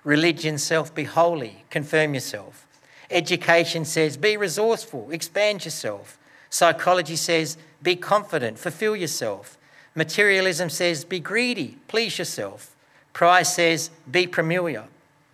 Religion 0.03 0.57
self, 0.59 0.93
be 0.93 1.03
holy, 1.03 1.65
confirm 1.71 2.13
yourself. 2.13 2.67
Education 3.09 3.85
says, 3.85 4.17
Be 4.17 4.37
resourceful, 4.37 5.09
expand 5.11 5.65
yourself. 5.65 6.19
Psychology 6.55 7.17
says, 7.17 7.57
be 7.83 7.97
confident, 7.97 8.57
fulfill 8.57 8.95
yourself. 8.95 9.57
Materialism 9.93 10.69
says, 10.69 11.03
be 11.03 11.19
greedy, 11.19 11.77
please 11.89 12.17
yourself. 12.17 12.73
Pride 13.11 13.45
says, 13.45 13.89
be 14.09 14.25
premier, 14.25 14.85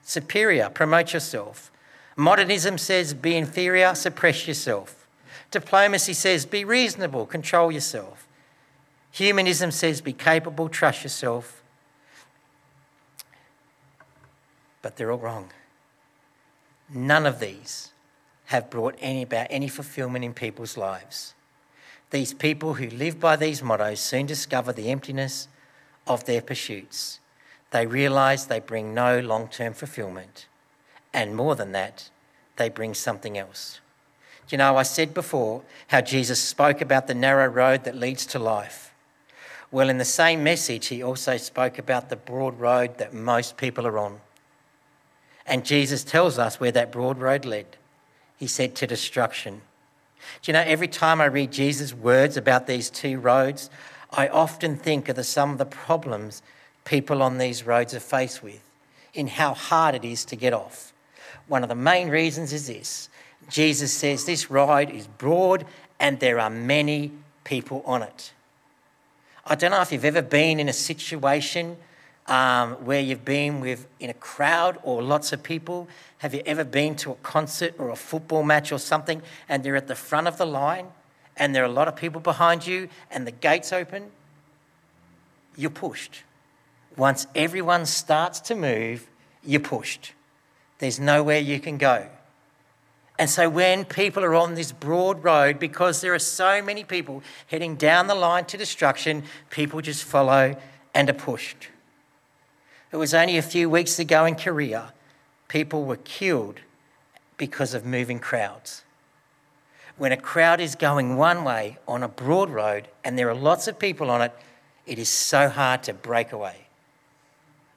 superior, 0.01 0.67
promote 0.71 1.13
yourself. 1.13 1.71
Modernism 2.15 2.79
says, 2.79 3.13
be 3.13 3.35
inferior, 3.35 3.93
suppress 3.93 4.47
yourself. 4.47 5.07
Diplomacy 5.51 6.13
says, 6.13 6.47
be 6.47 6.65
reasonable, 6.65 7.27
control 7.27 7.71
yourself. 7.71 8.27
Humanism 9.11 9.69
says, 9.69 10.01
be 10.01 10.13
capable, 10.13 10.69
trust 10.69 11.03
yourself. 11.03 11.61
But 14.81 14.97
they're 14.97 15.11
all 15.11 15.19
wrong. 15.19 15.51
None 16.89 17.27
of 17.27 17.39
these 17.39 17.90
have 18.51 18.69
brought 18.69 18.95
any, 18.99 19.21
about 19.21 19.47
any 19.49 19.69
fulfillment 19.69 20.25
in 20.25 20.33
people's 20.33 20.75
lives. 20.75 21.33
These 22.09 22.33
people 22.33 22.73
who 22.73 22.89
live 22.89 23.17
by 23.17 23.37
these 23.37 23.63
mottos 23.63 24.01
soon 24.01 24.25
discover 24.25 24.73
the 24.73 24.91
emptiness 24.91 25.47
of 26.05 26.25
their 26.25 26.41
pursuits. 26.41 27.21
They 27.71 27.85
realize 27.87 28.45
they 28.47 28.59
bring 28.59 28.93
no 28.93 29.21
long 29.21 29.47
term 29.47 29.73
fulfillment. 29.73 30.47
And 31.13 31.33
more 31.33 31.55
than 31.55 31.71
that, 31.71 32.09
they 32.57 32.67
bring 32.67 32.93
something 32.93 33.37
else. 33.37 33.79
You 34.49 34.57
know, 34.57 34.75
I 34.75 34.83
said 34.83 35.13
before 35.13 35.61
how 35.87 36.01
Jesus 36.01 36.41
spoke 36.41 36.81
about 36.81 37.07
the 37.07 37.13
narrow 37.13 37.47
road 37.47 37.85
that 37.85 37.95
leads 37.95 38.25
to 38.27 38.39
life. 38.39 38.93
Well, 39.71 39.87
in 39.89 39.97
the 39.97 40.03
same 40.03 40.43
message, 40.43 40.87
he 40.87 41.01
also 41.01 41.37
spoke 41.37 41.79
about 41.79 42.09
the 42.09 42.17
broad 42.17 42.59
road 42.59 42.97
that 42.97 43.13
most 43.13 43.55
people 43.55 43.87
are 43.87 43.97
on. 43.97 44.19
And 45.45 45.63
Jesus 45.63 46.03
tells 46.03 46.37
us 46.37 46.59
where 46.59 46.73
that 46.73 46.91
broad 46.91 47.17
road 47.17 47.45
led 47.45 47.77
he 48.41 48.47
said, 48.47 48.73
to 48.73 48.87
destruction. 48.87 49.61
Do 50.41 50.51
you 50.51 50.53
know, 50.53 50.63
every 50.65 50.87
time 50.87 51.21
I 51.21 51.25
read 51.25 51.51
Jesus' 51.51 51.93
words 51.93 52.37
about 52.37 52.65
these 52.65 52.89
two 52.89 53.19
roads, 53.19 53.69
I 54.11 54.29
often 54.29 54.77
think 54.77 55.07
of 55.09 55.15
the, 55.15 55.23
some 55.23 55.51
of 55.51 55.59
the 55.59 55.65
problems 55.65 56.41
people 56.83 57.21
on 57.21 57.37
these 57.37 57.67
roads 57.67 57.93
are 57.93 57.99
faced 57.99 58.41
with, 58.41 58.63
in 59.13 59.27
how 59.27 59.53
hard 59.53 59.93
it 59.93 60.03
is 60.03 60.25
to 60.25 60.35
get 60.35 60.53
off. 60.53 60.91
One 61.47 61.61
of 61.61 61.69
the 61.69 61.75
main 61.75 62.09
reasons 62.09 62.51
is 62.51 62.65
this 62.65 63.09
Jesus 63.47 63.93
says 63.93 64.25
this 64.25 64.49
road 64.49 64.89
is 64.89 65.05
broad 65.05 65.63
and 65.99 66.19
there 66.19 66.39
are 66.39 66.49
many 66.49 67.11
people 67.43 67.83
on 67.85 68.01
it. 68.01 68.33
I 69.45 69.53
don't 69.53 69.69
know 69.69 69.81
if 69.81 69.91
you've 69.91 70.03
ever 70.03 70.23
been 70.23 70.59
in 70.59 70.67
a 70.67 70.73
situation 70.73 71.77
um, 72.31 72.75
where 72.85 73.01
you've 73.01 73.25
been 73.25 73.59
with 73.59 73.87
in 73.99 74.09
a 74.09 74.13
crowd 74.13 74.79
or 74.83 75.03
lots 75.03 75.33
of 75.33 75.43
people? 75.43 75.89
Have 76.19 76.33
you 76.33 76.41
ever 76.45 76.63
been 76.63 76.95
to 76.97 77.11
a 77.11 77.15
concert 77.15 77.75
or 77.77 77.89
a 77.89 77.95
football 77.97 78.41
match 78.41 78.71
or 78.71 78.79
something 78.79 79.21
and 79.49 79.65
you're 79.65 79.75
at 79.75 79.89
the 79.89 79.95
front 79.95 80.27
of 80.27 80.37
the 80.37 80.45
line 80.45 80.87
and 81.35 81.53
there 81.53 81.61
are 81.61 81.65
a 81.65 81.71
lot 81.71 81.89
of 81.89 81.97
people 81.97 82.21
behind 82.21 82.65
you 82.65 82.87
and 83.11 83.27
the 83.27 83.31
gates 83.31 83.73
open? 83.73 84.11
You're 85.57 85.71
pushed. 85.71 86.23
Once 86.95 87.27
everyone 87.35 87.85
starts 87.85 88.39
to 88.39 88.55
move, 88.55 89.09
you're 89.43 89.59
pushed. 89.59 90.13
There's 90.79 91.01
nowhere 91.01 91.39
you 91.39 91.59
can 91.59 91.77
go. 91.77 92.07
And 93.19 93.29
so 93.29 93.49
when 93.49 93.83
people 93.83 94.23
are 94.23 94.35
on 94.35 94.55
this 94.55 94.71
broad 94.71 95.21
road, 95.21 95.59
because 95.59 95.99
there 95.99 96.13
are 96.13 96.19
so 96.19 96.61
many 96.61 96.85
people 96.85 97.23
heading 97.47 97.75
down 97.75 98.07
the 98.07 98.15
line 98.15 98.45
to 98.45 98.57
destruction, 98.57 99.23
people 99.49 99.81
just 99.81 100.05
follow 100.05 100.55
and 100.95 101.09
are 101.09 101.13
pushed. 101.13 101.67
It 102.91 102.97
was 102.97 103.13
only 103.13 103.37
a 103.37 103.41
few 103.41 103.69
weeks 103.69 103.99
ago 103.99 104.25
in 104.25 104.35
Korea, 104.35 104.91
people 105.47 105.85
were 105.85 105.97
killed 105.97 106.59
because 107.37 107.73
of 107.73 107.85
moving 107.85 108.19
crowds. 108.19 108.83
When 109.97 110.11
a 110.11 110.17
crowd 110.17 110.59
is 110.59 110.75
going 110.75 111.15
one 111.15 111.43
way 111.43 111.77
on 111.87 112.03
a 112.03 112.09
broad 112.09 112.49
road 112.49 112.89
and 113.03 113.17
there 113.17 113.29
are 113.29 113.35
lots 113.35 113.67
of 113.67 113.79
people 113.79 114.09
on 114.09 114.21
it, 114.21 114.33
it 114.85 114.99
is 114.99 115.07
so 115.07 115.47
hard 115.47 115.83
to 115.83 115.93
break 115.93 116.33
away. 116.33 116.67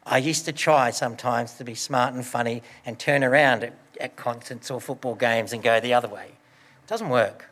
I 0.04 0.18
used 0.18 0.46
to 0.46 0.52
try 0.52 0.90
sometimes 0.90 1.54
to 1.54 1.64
be 1.64 1.74
smart 1.74 2.12
and 2.14 2.26
funny 2.26 2.62
and 2.84 2.98
turn 2.98 3.22
around 3.22 3.62
at, 3.62 3.74
at 4.00 4.16
concerts 4.16 4.70
or 4.70 4.80
football 4.80 5.14
games 5.14 5.52
and 5.52 5.62
go 5.62 5.80
the 5.80 5.94
other 5.94 6.08
way. 6.08 6.26
It 6.82 6.88
doesn't 6.88 7.08
work. 7.08 7.50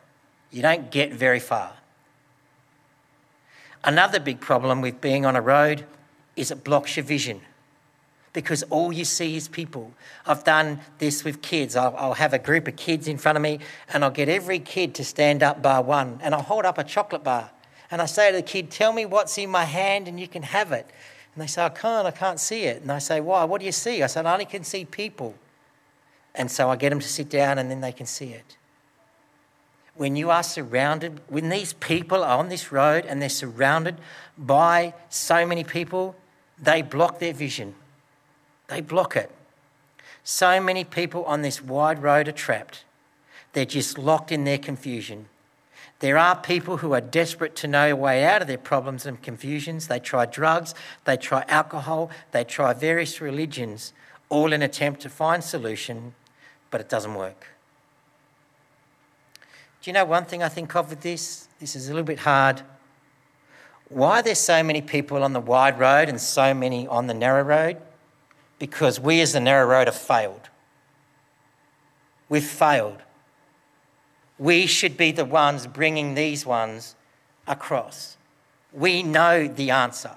You 0.51 0.62
don't 0.62 0.90
get 0.90 1.12
very 1.12 1.40
far. 1.40 1.75
Another 3.85 4.18
big 4.18 4.40
problem 4.40 4.81
with 4.81 5.01
being 5.01 5.25
on 5.25 5.37
a 5.37 5.40
road 5.40 5.87
is 6.35 6.51
it 6.51 6.64
blocks 6.64 6.96
your 6.96 7.05
vision 7.05 7.40
because 8.32 8.62
all 8.64 8.92
you 8.92 9.04
see 9.04 9.36
is 9.36 9.48
people. 9.48 9.92
I've 10.26 10.44
done 10.44 10.80
this 10.98 11.24
with 11.24 11.42
kids. 11.42 11.76
I'll, 11.76 11.94
I'll, 11.96 12.14
have 12.14 12.32
a 12.32 12.38
group 12.38 12.66
of 12.66 12.76
kids 12.76 13.06
in 13.06 13.18
front 13.18 13.36
of 13.36 13.42
me 13.42 13.58
and 13.92 14.04
I'll 14.04 14.10
get 14.10 14.28
every 14.28 14.58
kid 14.58 14.94
to 14.96 15.04
stand 15.04 15.42
up 15.42 15.62
bar 15.62 15.82
one 15.82 16.18
and 16.22 16.34
I'll 16.34 16.42
hold 16.42 16.64
up 16.64 16.78
a 16.78 16.84
chocolate 16.84 17.24
bar 17.24 17.50
and 17.90 18.00
I 18.00 18.06
say 18.06 18.30
to 18.30 18.36
the 18.38 18.42
kid, 18.42 18.70
Tell 18.70 18.92
me 18.92 19.04
what's 19.04 19.36
in 19.36 19.50
my 19.50 19.64
hand 19.64 20.08
and 20.08 20.18
you 20.18 20.26
can 20.26 20.42
have 20.42 20.72
it. 20.72 20.90
And 21.34 21.42
they 21.42 21.46
say, 21.46 21.62
I 21.64 21.68
can't, 21.68 22.06
I 22.06 22.10
can't 22.10 22.40
see 22.40 22.62
it. 22.62 22.82
And 22.82 22.90
I 22.90 22.98
say, 22.98 23.20
Why? 23.20 23.44
What 23.44 23.60
do 23.60 23.66
you 23.66 23.72
see? 23.72 24.02
I 24.02 24.06
said, 24.06 24.24
I 24.24 24.32
only 24.32 24.46
can 24.46 24.64
see 24.64 24.86
people. 24.86 25.34
And 26.34 26.50
so 26.50 26.70
I 26.70 26.76
get 26.76 26.90
them 26.90 27.00
to 27.00 27.08
sit 27.08 27.28
down 27.28 27.58
and 27.58 27.70
then 27.70 27.82
they 27.82 27.92
can 27.92 28.06
see 28.06 28.30
it. 28.32 28.56
When 29.94 30.16
you 30.16 30.30
are 30.30 30.42
surrounded, 30.42 31.20
when 31.28 31.50
these 31.50 31.74
people 31.74 32.24
are 32.24 32.38
on 32.38 32.48
this 32.48 32.72
road 32.72 33.04
and 33.04 33.20
they're 33.20 33.28
surrounded 33.28 33.98
by 34.38 34.94
so 35.10 35.44
many 35.44 35.62
people, 35.62 36.16
they 36.58 36.80
block 36.80 37.18
their 37.18 37.34
vision 37.34 37.74
they 38.72 38.80
block 38.80 39.16
it. 39.16 39.30
So 40.24 40.61
many 40.61 40.82
people 40.82 41.24
on 41.24 41.42
this 41.42 41.62
wide 41.62 42.02
road 42.02 42.26
are 42.26 42.32
trapped. 42.32 42.85
They're 43.52 43.66
just 43.66 43.98
locked 43.98 44.32
in 44.32 44.44
their 44.44 44.56
confusion. 44.56 45.26
There 45.98 46.16
are 46.16 46.35
people 46.35 46.78
who 46.78 46.94
are 46.94 47.00
desperate 47.00 47.54
to 47.56 47.68
know 47.68 47.92
a 47.92 47.96
way 47.96 48.24
out 48.24 48.40
of 48.40 48.48
their 48.48 48.58
problems 48.58 49.04
and 49.04 49.20
confusions. 49.20 49.88
They 49.88 50.00
try 50.00 50.24
drugs, 50.24 50.74
they 51.04 51.18
try 51.18 51.44
alcohol, 51.48 52.11
they 52.30 52.44
try 52.44 52.72
various 52.72 53.20
religions, 53.20 53.92
all 54.30 54.52
in 54.52 54.62
attempt 54.62 55.02
to 55.02 55.11
find 55.11 55.44
solution, 55.44 56.14
but 56.70 56.80
it 56.80 56.88
doesn't 56.88 57.14
work. 57.14 57.48
Do 59.82 59.90
you 59.90 59.92
know 59.92 60.06
one 60.06 60.24
thing 60.24 60.42
I 60.42 60.48
think 60.48 60.74
of 60.74 60.88
with 60.88 61.02
this? 61.02 61.46
This 61.61 61.76
is 61.76 61.88
a 61.88 61.90
little 61.90 62.06
bit 62.06 62.20
hard. 62.20 62.62
Why 63.90 64.20
are 64.20 64.22
there 64.22 64.35
so 64.35 64.62
many 64.62 64.80
people 64.80 65.22
on 65.22 65.35
the 65.35 65.40
wide 65.40 65.78
road 65.78 66.08
and 66.08 66.18
so 66.18 66.54
many 66.54 66.87
on 66.87 67.06
the 67.06 67.14
narrow 67.14 67.42
road? 67.42 67.76
Because 68.62 69.01
we 69.01 69.20
as 69.20 69.33
the 69.33 69.40
narrow 69.40 69.66
road 69.66 69.88
have 69.88 69.96
failed. 69.96 70.48
We've 72.29 72.44
failed. 72.44 72.98
We 74.38 74.66
should 74.66 74.96
be 74.96 75.11
the 75.11 75.25
ones 75.25 75.66
bringing 75.66 76.14
these 76.14 76.46
ones 76.46 76.94
across. 77.48 78.16
We 78.72 79.03
know 79.03 79.48
the 79.48 79.72
answer. 79.72 80.12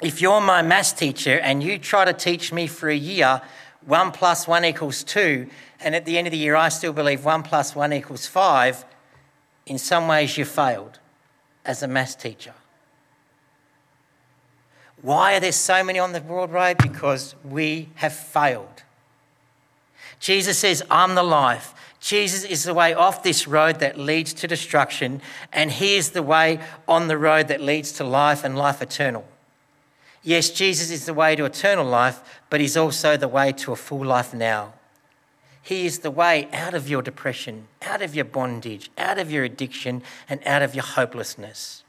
If 0.00 0.22
you're 0.22 0.40
my 0.40 0.62
maths 0.62 0.92
teacher 0.92 1.40
and 1.40 1.60
you 1.60 1.76
try 1.76 2.04
to 2.04 2.12
teach 2.12 2.52
me 2.52 2.68
for 2.68 2.88
a 2.88 2.94
year 2.94 3.42
1 3.86 4.12
plus 4.12 4.46
1 4.46 4.64
equals 4.64 5.02
2, 5.02 5.48
and 5.80 5.96
at 5.96 6.04
the 6.04 6.18
end 6.18 6.28
of 6.28 6.30
the 6.30 6.38
year 6.38 6.54
I 6.54 6.68
still 6.68 6.92
believe 6.92 7.24
1 7.24 7.42
plus 7.42 7.74
1 7.74 7.92
equals 7.92 8.28
5, 8.28 8.84
in 9.66 9.76
some 9.76 10.06
ways 10.06 10.38
you 10.38 10.44
failed 10.44 11.00
as 11.64 11.82
a 11.82 11.88
maths 11.88 12.14
teacher. 12.14 12.54
Why 15.02 15.36
are 15.36 15.40
there 15.40 15.52
so 15.52 15.84
many 15.84 15.98
on 15.98 16.12
the 16.12 16.20
broad 16.20 16.50
road? 16.50 16.78
Because 16.78 17.34
we 17.44 17.88
have 17.96 18.12
failed. 18.12 18.82
Jesus 20.20 20.58
says, 20.58 20.82
I'm 20.90 21.14
the 21.14 21.22
life. 21.22 21.74
Jesus 22.00 22.44
is 22.44 22.64
the 22.64 22.74
way 22.74 22.94
off 22.94 23.22
this 23.22 23.48
road 23.48 23.80
that 23.80 23.98
leads 23.98 24.32
to 24.34 24.46
destruction, 24.48 25.20
and 25.52 25.70
He 25.70 25.96
is 25.96 26.10
the 26.10 26.22
way 26.22 26.60
on 26.86 27.08
the 27.08 27.18
road 27.18 27.48
that 27.48 27.60
leads 27.60 27.92
to 27.92 28.04
life 28.04 28.44
and 28.44 28.56
life 28.56 28.80
eternal. 28.80 29.24
Yes, 30.22 30.50
Jesus 30.50 30.90
is 30.90 31.06
the 31.06 31.14
way 31.14 31.36
to 31.36 31.44
eternal 31.44 31.86
life, 31.86 32.20
but 32.50 32.60
He's 32.60 32.76
also 32.76 33.16
the 33.16 33.28
way 33.28 33.52
to 33.52 33.72
a 33.72 33.76
full 33.76 34.04
life 34.04 34.32
now. 34.32 34.74
He 35.62 35.86
is 35.86 35.98
the 35.98 36.10
way 36.10 36.48
out 36.52 36.74
of 36.74 36.88
your 36.88 37.02
depression, 37.02 37.68
out 37.82 38.00
of 38.00 38.14
your 38.14 38.24
bondage, 38.24 38.90
out 38.96 39.18
of 39.18 39.30
your 39.30 39.44
addiction, 39.44 40.02
and 40.28 40.40
out 40.46 40.62
of 40.62 40.74
your 40.74 40.84
hopelessness. 40.84 41.82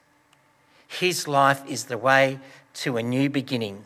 His 0.87 1.27
life 1.27 1.61
is 1.67 1.85
the 1.85 1.97
way 1.97 2.39
to 2.79 2.97
a 2.97 3.03
new 3.03 3.29
beginning, 3.29 3.83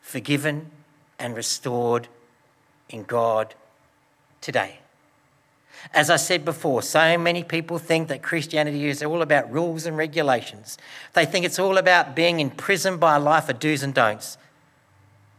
forgiven 0.00 0.70
and 1.18 1.34
restored 1.34 2.08
in 2.88 3.04
God 3.04 3.54
today. 4.40 4.78
As 5.94 6.10
I 6.10 6.16
said 6.16 6.44
before, 6.44 6.82
so 6.82 7.16
many 7.16 7.42
people 7.42 7.78
think 7.78 8.08
that 8.08 8.22
Christianity 8.22 8.86
is 8.86 9.02
all 9.02 9.22
about 9.22 9.50
rules 9.50 9.86
and 9.86 9.96
regulations. 9.96 10.76
They 11.14 11.24
think 11.24 11.44
it's 11.44 11.58
all 11.58 11.78
about 11.78 12.14
being 12.14 12.38
imprisoned 12.38 13.00
by 13.00 13.16
a 13.16 13.20
life 13.20 13.48
of 13.48 13.58
do's 13.58 13.82
and 13.82 13.94
don'ts. 13.94 14.36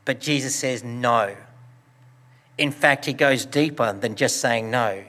But 0.04 0.19
Jesus 0.19 0.56
says 0.56 0.84
no. 0.84 1.36
In 2.58 2.71
fact, 2.71 3.06
he 3.06 3.13
goes 3.13 3.45
deeper 3.45 3.93
than 3.93 4.15
just 4.15 4.41
saying 4.41 4.71
no. 4.71 5.04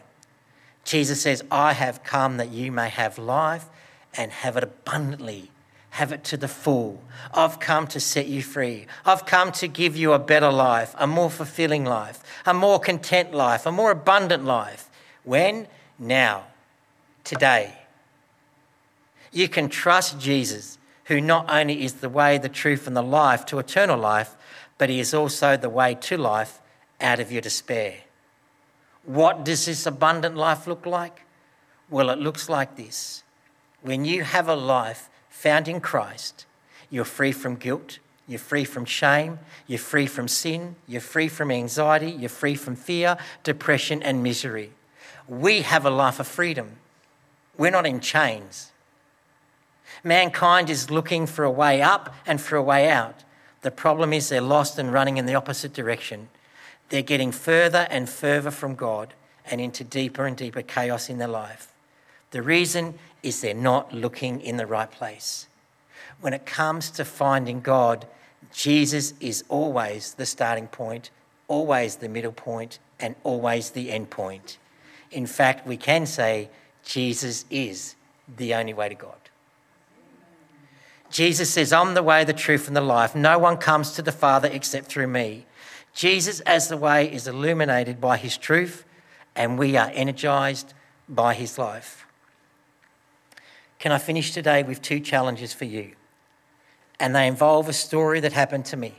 Jesus 0.85 1.23
says, 1.23 1.43
I 1.51 1.73
have 1.73 2.05
come 2.05 2.37
that 2.37 2.51
you 2.51 2.71
may 2.71 2.89
have 2.89 3.19
life 3.19 3.67
and 4.15 4.31
have 4.31 4.57
it 4.57 4.65
abundantly, 4.65 5.51
have 5.93 6.11
it 6.11 6.25
to 6.25 6.39
the 6.39 6.49
full. 6.49 7.03
I've 7.35 7.61
come 7.61 7.87
to 7.89 8.01
set 8.01 8.27
you 8.27 8.43
free. 8.43 8.87
I've 9.05 9.27
come 9.27 9.53
to 9.53 9.69
give 9.69 9.95
you 9.95 10.15
a 10.15 10.19
better 10.19 10.51
life, 10.51 10.95
a 10.99 11.07
more 11.07 11.29
fulfilling 11.29 11.85
life, 11.85 12.23
a 12.47 12.55
more 12.55 12.81
content 12.81 13.35
life, 13.35 13.67
a 13.67 13.73
more 13.73 13.91
abundant 13.91 14.43
life. 14.43 14.89
When? 15.23 15.69
Now. 15.99 16.45
Today. 17.25 17.75
You 19.33 19.49
can 19.49 19.69
trust 19.69 20.19
Jesus, 20.19 20.79
who 21.05 21.21
not 21.21 21.51
only 21.51 21.85
is 21.85 21.95
the 21.95 22.09
way, 22.09 22.39
the 22.39 22.49
truth, 22.49 22.87
and 22.87 22.97
the 22.97 23.03
life 23.03 23.45
to 23.47 23.59
eternal 23.59 23.99
life, 23.99 24.35
but 24.79 24.89
he 24.89 24.99
is 24.99 25.13
also 25.13 25.59
the 25.59 25.69
way 25.69 25.95
to 25.95 26.17
life 26.17 26.61
out 27.03 27.21
of 27.21 27.31
your 27.31 27.43
despair. 27.43 27.97
What 29.05 29.45
does 29.45 29.67
this 29.67 29.85
abundant 29.85 30.37
life 30.37 30.67
look 30.67 30.87
like? 30.87 31.21
Well, 31.91 32.09
it 32.09 32.19
looks 32.19 32.49
like 32.49 32.77
this. 32.77 33.23
When 33.83 34.07
you 34.07 34.25
have 34.25 34.49
a 34.49 34.57
life 34.57 35.11
found 35.43 35.69
in 35.69 35.81
Christ, 35.81 36.47
you're 36.91 37.05
free 37.05 37.33
from 37.33 37.57
guilt, 37.57 37.99
you're 38.29 38.39
free 38.39 38.65
from 38.65 38.85
shame, 38.85 39.39
you're 39.67 39.79
free 39.79 40.07
from 40.07 40.29
sin, 40.29 40.77
you're 40.87 41.01
free 41.01 41.29
from 41.29 41.51
anxiety, 41.51 42.11
you're 42.11 42.29
free 42.29 42.55
from 42.55 42.77
fear, 42.77 43.17
depression, 43.43 44.03
and 44.03 44.23
misery 44.23 44.73
we 45.29 45.63
have 45.63 45.87
a 45.87 45.91
life 45.91 46.21
of 46.21 46.27
freedom. 46.27 46.77
We're 47.57 47.71
not 47.71 47.87
in 47.87 48.01
chains. 48.01 48.73
Mankind 50.05 50.69
is 50.69 50.91
looking 50.91 51.27
for 51.27 51.45
a 51.45 51.51
way 51.51 51.81
up 51.81 52.15
and 52.27 52.41
for 52.41 52.57
a 52.57 52.63
way 52.63 52.91
out. 52.91 53.23
The 53.63 53.71
problem 53.71 54.13
is 54.13 54.29
they're 54.29 54.41
lost 54.41 54.79
and 54.79 54.93
running 54.93 55.17
in 55.17 55.27
the 55.27 55.35
opposite 55.35 55.73
direction. 55.73 56.29
They're 56.89 57.03
getting 57.03 57.33
further 57.33 57.87
and 57.91 58.09
further 58.09 58.51
from 58.51 58.75
God 58.75 59.15
and 59.45 59.61
into 59.61 59.85
deeper 59.85 60.27
and 60.27 60.37
deeper 60.37 60.63
chaos 60.63 61.09
in 61.09 61.19
their 61.19 61.29
life. 61.29 61.73
The 62.31 62.43
reason 62.43 62.99
is 63.23 63.41
they're 63.41 63.55
not 63.55 63.93
looking 63.93 64.41
in 64.41 64.57
the 64.57 64.67
right 64.67 64.91
place. 64.91 65.47
When 66.21 66.33
it 66.33 66.47
comes 66.47 66.91
to 66.93 67.05
finding 67.05 67.61
God, 67.61 68.07
Jesus 68.53 69.15
is 69.21 69.45
always 69.49 70.15
the 70.15 70.27
starting 70.27 70.67
point, 70.67 71.11
always 71.49 71.97
the 71.97 72.09
middle 72.09 72.33
point, 72.33 72.79
and 73.01 73.15
always 73.25 73.71
the 73.71 73.91
end 73.91 74.11
point. 74.11 74.59
In 75.11 75.27
fact, 75.27 75.67
we 75.67 75.77
can 75.77 76.07
say 76.07 76.49
Jesus 76.85 77.45
is 77.51 77.95
the 78.37 78.55
only 78.55 78.75
way 78.75 78.89
to 78.89 78.95
God. 78.95 79.17
Jesus 81.11 81.51
says, 81.51 81.73
I'm 81.73 81.95
the 81.95 82.03
way, 82.03 82.25
the 82.25 82.33
truth, 82.33 82.67
and 82.69 82.77
the 82.77 82.81
life. 82.81 83.15
No 83.15 83.39
one 83.39 83.59
comes 83.59 83.93
to 83.93 84.03
the 84.03 84.13
Father 84.13 84.49
except 84.51 84.87
through 84.87 85.09
me. 85.09 85.45
Jesus, 85.93 86.41
as 86.41 86.69
the 86.69 86.77
way, 86.77 87.13
is 87.13 87.29
illuminated 87.29 88.01
by 88.01 88.17
his 88.17 88.39
truth, 88.39 88.85
and 89.37 89.59
we 89.59 89.77
are 89.77 89.91
energized 89.93 90.73
by 91.09 91.35
his 91.35 91.59
life. 91.59 92.07
Can 93.83 93.91
I 93.91 93.99
finish 93.99 94.31
today 94.31 94.63
with 94.63 94.81
two 94.81 95.01
challenges 95.01 95.53
for 95.53 95.65
you? 95.65 95.91
And 97.01 97.17
they 97.17 97.27
involve 97.27 97.69
a 97.69 97.73
story 97.73 98.21
that 98.21 98.33
happened 98.33 98.65
to 98.67 98.77
me. 98.77 98.95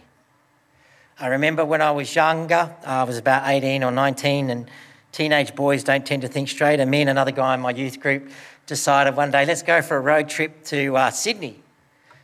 I 1.17 1.27
remember 1.27 1.63
when 1.63 1.81
I 1.81 1.91
was 1.91 2.13
younger, 2.13 2.75
I 2.85 3.03
was 3.03 3.17
about 3.17 3.47
18 3.47 3.81
or 3.81 3.91
19, 3.91 4.49
and 4.49 4.69
teenage 5.13 5.55
boys 5.55 5.85
don't 5.85 6.05
tend 6.05 6.23
to 6.23 6.27
think 6.27 6.49
straight. 6.49 6.81
And 6.81 6.91
me 6.91 6.99
and 6.99 7.09
another 7.09 7.31
guy 7.31 7.53
in 7.53 7.61
my 7.61 7.71
youth 7.71 8.01
group 8.01 8.29
decided 8.65 9.15
one 9.15 9.31
day, 9.31 9.45
let's 9.45 9.61
go 9.61 9.81
for 9.81 9.95
a 9.95 10.01
road 10.01 10.27
trip 10.27 10.65
to 10.65 10.97
uh, 10.97 11.11
Sydney. 11.11 11.63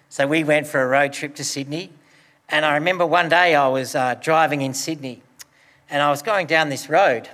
So 0.10 0.28
we 0.28 0.44
went 0.44 0.68
for 0.68 0.82
a 0.82 0.88
road 0.88 1.14
trip 1.14 1.36
to 1.36 1.46
Sydney. 1.46 1.92
And 2.50 2.66
I 2.66 2.74
remember 2.74 3.06
one 3.06 3.30
day 3.30 3.56
I 3.56 3.70
was 3.70 3.96
uh, 3.96 4.16
driving 4.16 4.64
in 4.64 4.74
Sydney 4.74 5.22
and 5.90 6.04
I 6.04 6.10
was 6.10 6.22
going 6.22 6.46
down 6.46 6.68
this 6.68 6.90
road. 6.90 7.30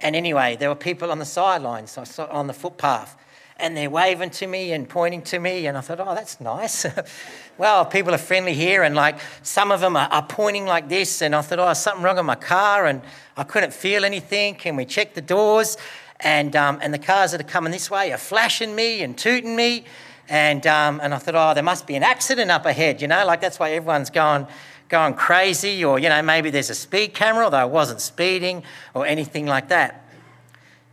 And 0.00 0.16
anyway, 0.16 0.56
there 0.56 0.68
were 0.68 0.74
people 0.74 1.12
on 1.12 1.20
the 1.20 1.24
sidelines, 1.24 1.96
on 2.18 2.48
the 2.48 2.52
footpath, 2.52 3.16
and 3.62 3.76
they're 3.76 3.88
waving 3.88 4.30
to 4.30 4.46
me 4.46 4.72
and 4.72 4.88
pointing 4.88 5.22
to 5.22 5.38
me. 5.38 5.66
And 5.66 5.78
I 5.78 5.80
thought, 5.80 6.00
oh, 6.00 6.14
that's 6.16 6.40
nice. 6.40 6.84
well, 7.58 7.86
people 7.86 8.12
are 8.12 8.18
friendly 8.18 8.54
here. 8.54 8.82
And 8.82 8.96
like 8.96 9.18
some 9.42 9.70
of 9.70 9.80
them 9.80 9.96
are, 9.96 10.08
are, 10.08 10.26
pointing 10.26 10.66
like 10.66 10.88
this. 10.88 11.22
And 11.22 11.34
I 11.34 11.42
thought, 11.42 11.60
oh, 11.60 11.72
something 11.72 12.02
wrong 12.02 12.16
with 12.16 12.26
my 12.26 12.34
car. 12.34 12.86
And 12.86 13.00
I 13.36 13.44
couldn't 13.44 13.72
feel 13.72 14.04
anything. 14.04 14.56
Can 14.56 14.74
we 14.74 14.84
check 14.84 15.14
the 15.14 15.22
doors. 15.22 15.78
And, 16.18 16.56
um, 16.56 16.80
and 16.82 16.92
the 16.92 16.98
cars 16.98 17.30
that 17.30 17.40
are 17.40 17.44
coming 17.44 17.70
this 17.70 17.88
way 17.88 18.12
are 18.12 18.18
flashing 18.18 18.74
me 18.74 19.02
and 19.02 19.16
tooting 19.16 19.54
me. 19.54 19.84
And, 20.28 20.66
um, 20.66 21.00
and 21.00 21.14
I 21.14 21.18
thought, 21.18 21.36
oh, 21.36 21.54
there 21.54 21.62
must 21.62 21.86
be 21.86 21.94
an 21.94 22.02
accident 22.02 22.50
up 22.50 22.66
ahead, 22.66 23.02
you 23.02 23.08
know, 23.08 23.26
like 23.26 23.40
that's 23.40 23.58
why 23.58 23.72
everyone's 23.72 24.08
going, 24.08 24.46
going 24.88 25.14
crazy. 25.14 25.84
Or, 25.84 25.98
you 25.98 26.08
know, 26.08 26.22
maybe 26.22 26.50
there's 26.50 26.70
a 26.70 26.74
speed 26.74 27.14
camera, 27.14 27.44
although 27.44 27.58
I 27.58 27.64
wasn't 27.64 28.00
speeding 28.00 28.62
or 28.94 29.06
anything 29.06 29.46
like 29.46 29.68
that. 29.68 30.08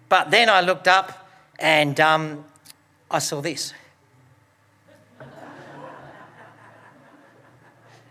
But 0.07 0.31
then 0.31 0.49
I 0.49 0.61
looked 0.61 0.87
up 0.87 1.29
and 1.59 1.99
um, 1.99 2.45
I 3.11 3.19
saw 3.19 3.41
this. 3.41 3.73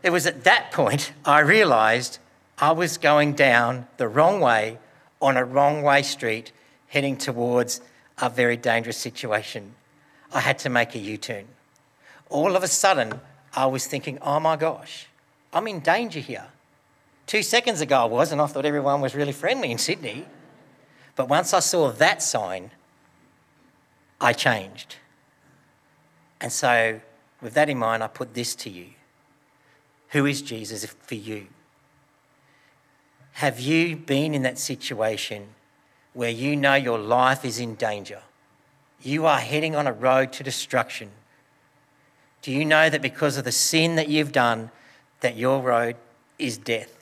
it 0.02 0.10
was 0.10 0.26
at 0.26 0.44
that 0.44 0.72
point 0.72 1.12
I 1.24 1.40
realised 1.40 2.18
I 2.58 2.72
was 2.72 2.98
going 2.98 3.34
down 3.34 3.86
the 3.96 4.08
wrong 4.08 4.40
way 4.40 4.78
on 5.20 5.36
a 5.36 5.44
wrong 5.44 5.82
way 5.82 6.02
street 6.02 6.52
heading 6.88 7.16
towards 7.16 7.80
a 8.18 8.28
very 8.28 8.56
dangerous 8.56 8.96
situation. 8.96 9.74
I 10.32 10.40
had 10.40 10.58
to 10.60 10.68
make 10.68 10.94
a 10.94 10.98
U 10.98 11.16
turn. 11.16 11.46
All 12.28 12.56
of 12.56 12.62
a 12.62 12.68
sudden, 12.68 13.20
I 13.54 13.66
was 13.66 13.86
thinking, 13.86 14.18
oh 14.20 14.40
my 14.40 14.56
gosh, 14.56 15.06
I'm 15.52 15.66
in 15.68 15.80
danger 15.80 16.20
here. 16.20 16.46
Two 17.26 17.42
seconds 17.42 17.80
ago 17.80 18.02
I 18.02 18.04
was, 18.04 18.32
and 18.32 18.40
I 18.40 18.46
thought 18.46 18.64
everyone 18.64 19.00
was 19.00 19.14
really 19.14 19.32
friendly 19.32 19.70
in 19.70 19.78
Sydney. 19.78 20.26
But 21.14 21.28
once 21.28 21.52
I 21.52 21.60
saw 21.60 21.90
that 21.90 22.22
sign, 22.22 22.70
I 24.20 24.32
changed. 24.32 24.96
And 26.40 26.52
so, 26.52 27.00
with 27.40 27.54
that 27.54 27.68
in 27.68 27.78
mind, 27.78 28.02
I 28.02 28.08
put 28.08 28.34
this 28.34 28.54
to 28.56 28.70
you 28.70 28.88
Who 30.10 30.26
is 30.26 30.42
Jesus 30.42 30.84
for 30.84 31.14
you? 31.14 31.48
Have 33.32 33.60
you 33.60 33.96
been 33.96 34.34
in 34.34 34.42
that 34.42 34.58
situation 34.58 35.48
where 36.12 36.30
you 36.30 36.56
know 36.56 36.74
your 36.74 36.98
life 36.98 37.44
is 37.44 37.60
in 37.60 37.76
danger? 37.76 38.22
You 39.00 39.26
are 39.26 39.38
heading 39.38 39.76
on 39.76 39.86
a 39.86 39.92
road 39.92 40.32
to 40.34 40.42
destruction. 40.42 41.10
Do 42.42 42.50
you 42.50 42.64
know 42.64 42.90
that 42.90 43.02
because 43.02 43.36
of 43.36 43.44
the 43.44 43.52
sin 43.52 43.94
that 43.94 44.08
you've 44.08 44.32
done, 44.32 44.72
that 45.20 45.36
your 45.36 45.62
road 45.62 45.94
is 46.38 46.58
death? 46.58 46.98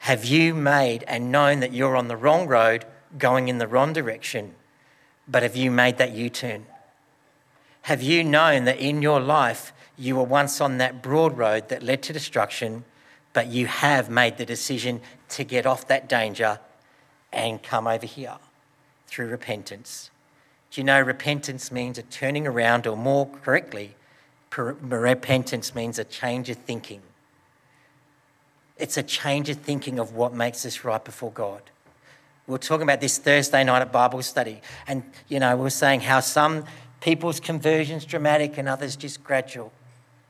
Have 0.00 0.26
you 0.26 0.54
made 0.54 1.04
and 1.08 1.32
known 1.32 1.60
that 1.60 1.72
you're 1.72 1.96
on 1.96 2.08
the 2.08 2.16
wrong 2.16 2.46
road, 2.46 2.84
going 3.16 3.48
in 3.48 3.56
the 3.56 3.66
wrong 3.66 3.94
direction, 3.94 4.54
but 5.28 5.42
have 5.42 5.56
you 5.56 5.70
made 5.70 5.98
that 5.98 6.12
U 6.12 6.28
turn? 6.30 6.66
Have 7.82 8.02
you 8.02 8.24
known 8.24 8.64
that 8.64 8.78
in 8.78 9.02
your 9.02 9.20
life 9.20 9.72
you 9.96 10.16
were 10.16 10.24
once 10.24 10.60
on 10.60 10.78
that 10.78 11.02
broad 11.02 11.38
road 11.38 11.68
that 11.68 11.82
led 11.82 12.02
to 12.02 12.12
destruction, 12.12 12.84
but 13.32 13.46
you 13.46 13.66
have 13.66 14.10
made 14.10 14.38
the 14.38 14.46
decision 14.46 15.00
to 15.30 15.44
get 15.44 15.66
off 15.66 15.86
that 15.88 16.08
danger 16.08 16.58
and 17.32 17.62
come 17.62 17.86
over 17.86 18.06
here 18.06 18.36
through 19.06 19.28
repentance? 19.28 20.10
Do 20.70 20.80
you 20.80 20.84
know 20.84 21.00
repentance 21.00 21.70
means 21.70 21.96
a 21.96 22.02
turning 22.02 22.46
around, 22.46 22.86
or 22.86 22.96
more 22.96 23.28
correctly, 23.42 23.94
repentance 24.56 25.74
means 25.74 25.98
a 25.98 26.04
change 26.04 26.50
of 26.50 26.56
thinking. 26.58 27.02
It's 28.76 28.96
a 28.96 29.02
change 29.02 29.48
of 29.48 29.58
thinking 29.58 29.98
of 29.98 30.14
what 30.14 30.34
makes 30.34 30.66
us 30.66 30.84
right 30.84 31.02
before 31.02 31.30
God. 31.30 31.62
We 32.46 32.52
were 32.52 32.58
talking 32.58 32.84
about 32.84 33.00
this 33.00 33.18
Thursday 33.18 33.64
night 33.64 33.82
at 33.82 33.90
Bible 33.90 34.22
study, 34.22 34.60
and 34.86 35.02
you 35.28 35.40
know, 35.40 35.56
we 35.56 35.62
were 35.62 35.70
saying 35.70 36.00
how 36.00 36.20
some 36.20 36.64
people's 37.00 37.40
conversion's 37.40 38.04
dramatic 38.04 38.56
and 38.56 38.68
others 38.68 38.96
just 38.96 39.24
gradual. 39.24 39.72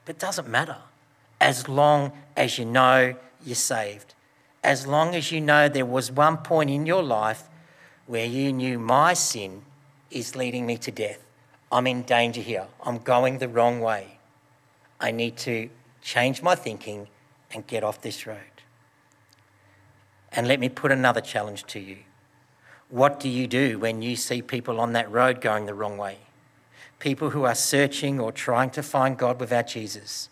But 0.04 0.16
it 0.16 0.20
doesn't 0.20 0.48
matter 0.48 0.78
as 1.40 1.68
long 1.68 2.12
as 2.36 2.58
you 2.58 2.64
know 2.64 3.14
you're 3.44 3.54
saved. 3.54 4.14
As 4.64 4.86
long 4.86 5.14
as 5.14 5.30
you 5.30 5.40
know 5.40 5.68
there 5.68 5.86
was 5.86 6.10
one 6.10 6.38
point 6.38 6.70
in 6.70 6.86
your 6.86 7.02
life 7.02 7.44
where 8.06 8.26
you 8.26 8.52
knew 8.52 8.78
my 8.78 9.14
sin 9.14 9.62
is 10.10 10.36
leading 10.36 10.66
me 10.66 10.76
to 10.78 10.90
death. 10.90 11.22
I'm 11.70 11.86
in 11.86 12.02
danger 12.02 12.40
here. 12.40 12.66
I'm 12.82 12.98
going 12.98 13.38
the 13.38 13.48
wrong 13.48 13.80
way. 13.80 14.18
I 15.00 15.10
need 15.10 15.36
to 15.38 15.68
change 16.02 16.42
my 16.42 16.54
thinking 16.54 17.08
and 17.52 17.66
get 17.66 17.84
off 17.84 18.00
this 18.00 18.26
road. 18.26 18.38
And 20.32 20.46
let 20.46 20.60
me 20.60 20.68
put 20.68 20.92
another 20.92 21.20
challenge 21.20 21.64
to 21.66 21.80
you. 21.80 21.98
What 22.88 23.18
do 23.18 23.28
you 23.28 23.46
do 23.46 23.78
when 23.78 24.02
you 24.02 24.16
see 24.16 24.42
people 24.42 24.80
on 24.80 24.92
that 24.92 25.10
road 25.10 25.40
going 25.40 25.66
the 25.66 25.74
wrong 25.74 25.98
way? 25.98 26.18
People 26.98 27.30
who 27.30 27.44
are 27.44 27.54
searching 27.54 28.20
or 28.20 28.32
trying 28.32 28.70
to 28.70 28.82
find 28.82 29.18
God 29.18 29.40
without 29.40 29.66
Jesus. 29.66 30.28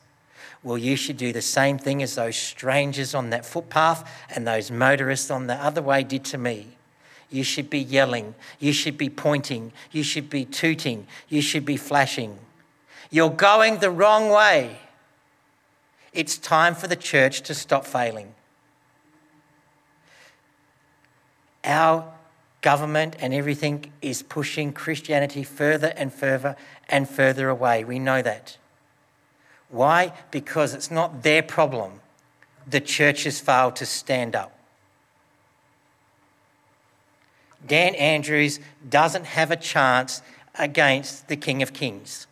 Well, 0.62 0.78
you 0.78 0.96
should 0.96 1.18
do 1.18 1.32
the 1.32 1.42
same 1.42 1.76
thing 1.78 2.02
as 2.02 2.14
those 2.14 2.36
strangers 2.36 3.14
on 3.14 3.30
that 3.30 3.44
footpath 3.44 4.08
and 4.30 4.46
those 4.46 4.70
motorists 4.70 5.30
on 5.30 5.46
the 5.46 5.54
other 5.54 5.82
way 5.82 6.02
did 6.04 6.24
to 6.26 6.38
me. 6.38 6.68
You 7.30 7.42
should 7.42 7.68
be 7.68 7.80
yelling. 7.80 8.34
You 8.60 8.72
should 8.72 8.96
be 8.96 9.10
pointing. 9.10 9.72
You 9.90 10.02
should 10.02 10.30
be 10.30 10.44
tooting. 10.44 11.06
You 11.28 11.42
should 11.42 11.66
be 11.66 11.76
flashing. 11.76 12.38
You're 13.10 13.30
going 13.30 13.78
the 13.78 13.90
wrong 13.90 14.30
way. 14.30 14.78
It's 16.12 16.38
time 16.38 16.74
for 16.74 16.86
the 16.86 16.96
church 16.96 17.42
to 17.42 17.54
stop 17.54 17.84
failing. 17.84 18.34
Our 21.64 22.13
government 22.64 23.14
and 23.18 23.35
everything 23.35 23.92
is 24.00 24.22
pushing 24.22 24.72
Christianity 24.72 25.44
further 25.44 25.92
and 25.98 26.11
further 26.11 26.57
and 26.88 27.07
further 27.07 27.50
away. 27.50 27.85
We 27.85 27.98
know 27.98 28.22
that. 28.22 28.57
Why? 29.68 30.14
Because 30.31 30.72
it's 30.72 30.90
not 30.90 31.22
their 31.22 31.42
problem. 31.42 32.00
The 32.66 32.81
church 32.81 33.24
has 33.24 33.38
failed 33.38 33.77
to 33.77 33.87
stand 33.87 34.35
up. 34.35 34.59
Dan 37.66 37.94
Andrews 37.96 38.61
doesn't 38.88 39.27
have 39.27 39.50
a 39.50 39.57
chance 39.57 40.22
against 40.55 41.29
the 41.29 41.37
King 41.37 41.62
of 41.62 41.74
Kings. 41.74 42.27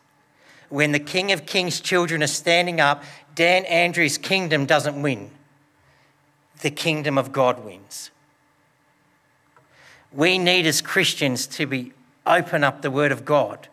When 0.70 0.92
the 0.92 0.98
King 0.98 1.30
of 1.32 1.44
Kings' 1.44 1.78
children 1.78 2.22
are 2.22 2.26
standing 2.26 2.80
up, 2.80 3.04
Dan 3.34 3.66
Andrews' 3.66 4.16
kingdom 4.16 4.64
doesn't 4.64 5.02
win. 5.02 5.30
The 6.62 6.70
kingdom 6.70 7.18
of 7.18 7.32
God 7.32 7.62
wins. 7.62 8.10
We 10.14 10.38
need 10.38 10.66
as 10.66 10.80
Christians 10.80 11.46
to 11.48 11.66
be 11.66 11.92
open 12.26 12.62
up 12.64 12.82
the 12.82 12.90
word 12.90 13.12
of 13.12 13.24
God 13.24 13.68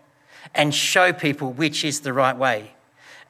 and 0.56 0.74
show 0.74 1.14
people 1.14 1.52
which 1.52 1.84
is 1.84 2.02
the 2.02 2.14
right 2.14 2.36
way, 2.36 2.72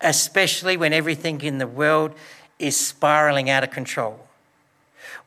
especially 0.02 0.78
when 0.78 0.93
everything 0.93 1.41
in 1.41 1.58
the 1.58 1.67
world 1.67 2.13
is 2.60 2.78
spiraling 2.78 3.50
out 3.50 3.63
of 3.63 3.72
control 3.72 4.30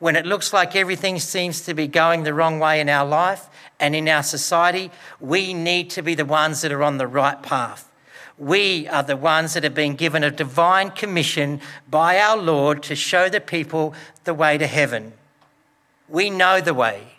when 0.03 0.17
it 0.17 0.25
looks 0.25 0.51
like 0.51 0.75
everything 0.75 1.17
seems 1.17 1.61
to 1.61 1.73
be 1.73 1.87
going 1.87 2.23
the 2.23 2.33
wrong 2.33 2.59
way 2.59 2.81
in 2.81 2.89
our 2.89 3.05
life 3.05 3.47
and 3.79 3.95
in 3.95 4.09
our 4.09 4.21
society, 4.21 4.91
we 5.21 5.53
need 5.53 5.89
to 5.89 6.01
be 6.01 6.13
the 6.13 6.25
ones 6.25 6.59
that 6.59 6.73
are 6.73 6.83
on 6.83 6.97
the 6.97 7.07
right 7.07 7.41
path. 7.41 7.89
We 8.37 8.85
are 8.89 9.03
the 9.03 9.15
ones 9.15 9.53
that 9.53 9.63
have 9.63 9.73
been 9.73 9.95
given 9.95 10.21
a 10.21 10.29
divine 10.29 10.91
commission 10.91 11.61
by 11.89 12.19
our 12.19 12.35
Lord 12.35 12.83
to 12.83 12.95
show 12.95 13.29
the 13.29 13.39
people 13.39 13.93
the 14.25 14.33
way 14.33 14.57
to 14.57 14.67
heaven. 14.67 15.13
We 16.09 16.29
know 16.29 16.59
the 16.59 16.73
way. 16.73 17.12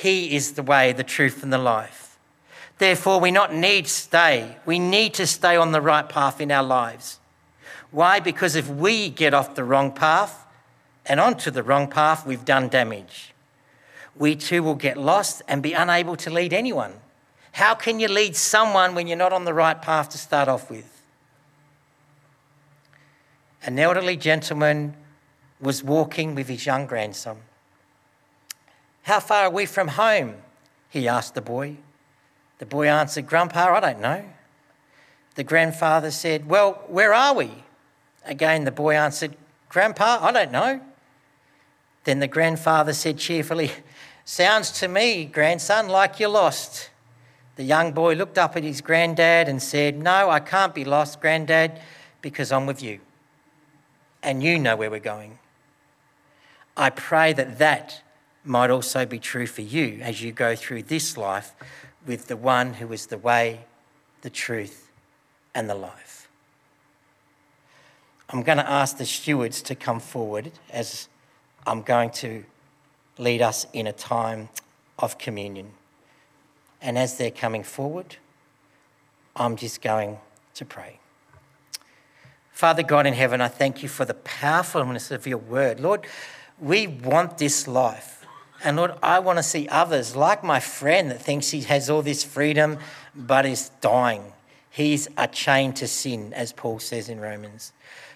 He 0.00 0.34
is 0.34 0.52
the 0.52 0.62
way, 0.62 0.92
the 0.92 1.04
truth, 1.04 1.42
and 1.42 1.52
the 1.52 1.58
life. 1.58 2.18
Therefore, 2.78 3.20
we 3.20 3.30
not 3.30 3.54
need 3.54 3.86
stay. 3.86 4.56
We 4.64 4.78
need 4.78 5.12
to 5.14 5.26
stay 5.26 5.54
on 5.54 5.72
the 5.72 5.82
right 5.82 6.08
path 6.08 6.40
in 6.40 6.50
our 6.50 6.62
lives. 6.62 7.20
Why? 7.90 8.18
Because 8.18 8.56
if 8.56 8.68
we 8.68 9.10
get 9.10 9.34
off 9.34 9.54
the 9.54 9.64
wrong 9.64 9.92
path, 9.92 10.46
and 11.04 11.20
onto 11.20 11.50
the 11.50 11.62
wrong 11.62 11.88
path, 11.88 12.26
we've 12.26 12.44
done 12.44 12.68
damage. 12.68 13.34
We 14.16 14.34
too 14.34 14.62
will 14.62 14.76
get 14.76 14.96
lost 14.96 15.42
and 15.46 15.62
be 15.62 15.74
unable 15.74 16.16
to 16.16 16.30
lead 16.30 16.54
anyone. 16.54 16.94
How 17.52 17.74
can 17.74 18.00
you 18.00 18.08
lead 18.08 18.34
someone 18.34 18.94
when 18.94 19.06
you're 19.06 19.18
not 19.18 19.32
on 19.32 19.44
the 19.44 19.54
right 19.54 19.80
path 19.80 20.08
to 20.10 20.18
start 20.18 20.48
off 20.48 20.70
with? 20.70 21.02
An 23.62 23.78
elderly 23.78 24.16
gentleman 24.16 24.94
was 25.60 25.84
walking 25.84 26.34
with 26.34 26.48
his 26.48 26.64
young 26.64 26.86
grandson. 26.86 27.36
How 29.02 29.20
far 29.20 29.44
are 29.44 29.50
we 29.50 29.66
from 29.66 29.88
home? 29.88 30.36
he 30.88 31.08
asked 31.08 31.34
the 31.34 31.40
boy. 31.40 31.76
The 32.58 32.66
boy 32.66 32.86
answered, 32.86 33.26
Grandpa, 33.26 33.74
I 33.74 33.80
don't 33.80 34.00
know. 34.00 34.24
The 35.34 35.44
grandfather 35.44 36.10
said, 36.10 36.48
Well, 36.48 36.82
where 36.86 37.14
are 37.14 37.34
we? 37.34 37.50
Again, 38.24 38.64
the 38.64 38.70
boy 38.70 38.94
answered, 38.94 39.36
Grandpa, 39.68 40.18
I 40.20 40.32
don't 40.32 40.52
know. 40.52 40.80
Then 42.04 42.18
the 42.18 42.28
grandfather 42.28 42.92
said 42.92 43.18
cheerfully, 43.18 43.72
Sounds 44.24 44.70
to 44.80 44.88
me, 44.88 45.24
grandson, 45.24 45.88
like 45.88 46.20
you're 46.20 46.28
lost. 46.28 46.90
The 47.56 47.64
young 47.64 47.92
boy 47.92 48.14
looked 48.14 48.38
up 48.38 48.56
at 48.56 48.62
his 48.62 48.80
granddad 48.80 49.48
and 49.48 49.62
said, 49.62 49.98
No, 49.98 50.30
I 50.30 50.40
can't 50.40 50.74
be 50.74 50.84
lost, 50.84 51.20
granddad, 51.20 51.80
because 52.20 52.52
I'm 52.52 52.66
with 52.66 52.82
you. 52.82 53.00
And 54.22 54.42
you 54.42 54.58
know 54.58 54.76
where 54.76 54.90
we're 54.90 55.00
going. 55.00 55.38
I 56.76 56.90
pray 56.90 57.32
that 57.32 57.58
that 57.58 58.02
might 58.44 58.70
also 58.70 59.06
be 59.06 59.18
true 59.18 59.46
for 59.46 59.62
you 59.62 60.00
as 60.02 60.22
you 60.22 60.32
go 60.32 60.56
through 60.56 60.82
this 60.84 61.16
life 61.16 61.54
with 62.06 62.26
the 62.26 62.36
one 62.36 62.74
who 62.74 62.92
is 62.92 63.06
the 63.06 63.18
way, 63.18 63.64
the 64.22 64.30
truth, 64.30 64.90
and 65.54 65.68
the 65.68 65.74
life. 65.74 66.28
I'm 68.30 68.42
going 68.42 68.58
to 68.58 68.68
ask 68.68 68.96
the 68.96 69.04
stewards 69.04 69.60
to 69.62 69.74
come 69.74 70.00
forward 70.00 70.52
as 70.70 71.08
I'm 71.66 71.82
going 71.82 72.10
to 72.10 72.44
lead 73.18 73.42
us 73.42 73.66
in 73.72 73.86
a 73.86 73.92
time 73.92 74.48
of 74.98 75.18
communion. 75.18 75.72
And 76.80 76.98
as 76.98 77.18
they're 77.18 77.30
coming 77.30 77.62
forward, 77.62 78.16
I'm 79.36 79.56
just 79.56 79.82
going 79.82 80.18
to 80.54 80.64
pray. 80.64 80.98
Father 82.50 82.82
God 82.82 83.06
in 83.06 83.14
heaven, 83.14 83.40
I 83.40 83.48
thank 83.48 83.82
you 83.82 83.88
for 83.88 84.04
the 84.04 84.14
powerfulness 84.14 85.10
of 85.10 85.26
your 85.26 85.38
word. 85.38 85.80
Lord, 85.80 86.06
we 86.58 86.86
want 86.86 87.38
this 87.38 87.66
life. 87.66 88.11
And 88.64 88.76
Lord, 88.76 88.92
I 89.02 89.18
want 89.18 89.38
to 89.38 89.42
see 89.42 89.68
others 89.68 90.14
like 90.14 90.44
my 90.44 90.60
friend 90.60 91.10
that 91.10 91.20
thinks 91.20 91.50
he 91.50 91.62
has 91.62 91.90
all 91.90 92.02
this 92.02 92.22
freedom 92.22 92.78
but 93.14 93.44
is 93.44 93.70
dying. 93.80 94.32
He's 94.70 95.08
a 95.16 95.28
chain 95.28 95.72
to 95.74 95.88
sin, 95.88 96.32
as 96.32 96.52
Paul 96.52 96.78
says 96.78 97.08
in 97.08 97.20
Romans. 97.20 97.72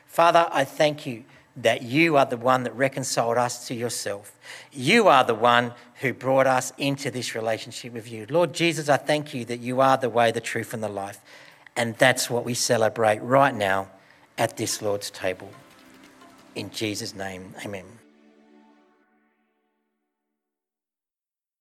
Father, 0.06 0.48
I 0.50 0.64
thank 0.64 1.04
you 1.04 1.24
that 1.56 1.82
you 1.82 2.16
are 2.16 2.26
the 2.26 2.36
one 2.36 2.62
that 2.64 2.74
reconciled 2.76 3.38
us 3.38 3.66
to 3.68 3.74
yourself. 3.74 4.38
You 4.72 5.08
are 5.08 5.24
the 5.24 5.34
one 5.34 5.72
who 6.00 6.12
brought 6.12 6.46
us 6.46 6.72
into 6.78 7.10
this 7.10 7.34
relationship 7.34 7.92
with 7.92 8.10
you. 8.10 8.26
Lord 8.28 8.52
Jesus, 8.52 8.88
I 8.88 8.98
thank 8.98 9.34
you 9.34 9.44
that 9.46 9.60
you 9.60 9.80
are 9.80 9.96
the 9.96 10.10
way, 10.10 10.30
the 10.30 10.40
truth, 10.40 10.74
and 10.74 10.82
the 10.82 10.88
life. 10.88 11.20
And 11.74 11.94
that's 11.96 12.30
what 12.30 12.44
we 12.44 12.54
celebrate 12.54 13.22
right 13.22 13.54
now 13.54 13.88
at 14.38 14.56
this 14.56 14.80
Lord's 14.80 15.10
table. 15.10 15.50
In 16.54 16.70
Jesus' 16.70 17.14
name, 17.14 17.54
amen. 17.64 17.95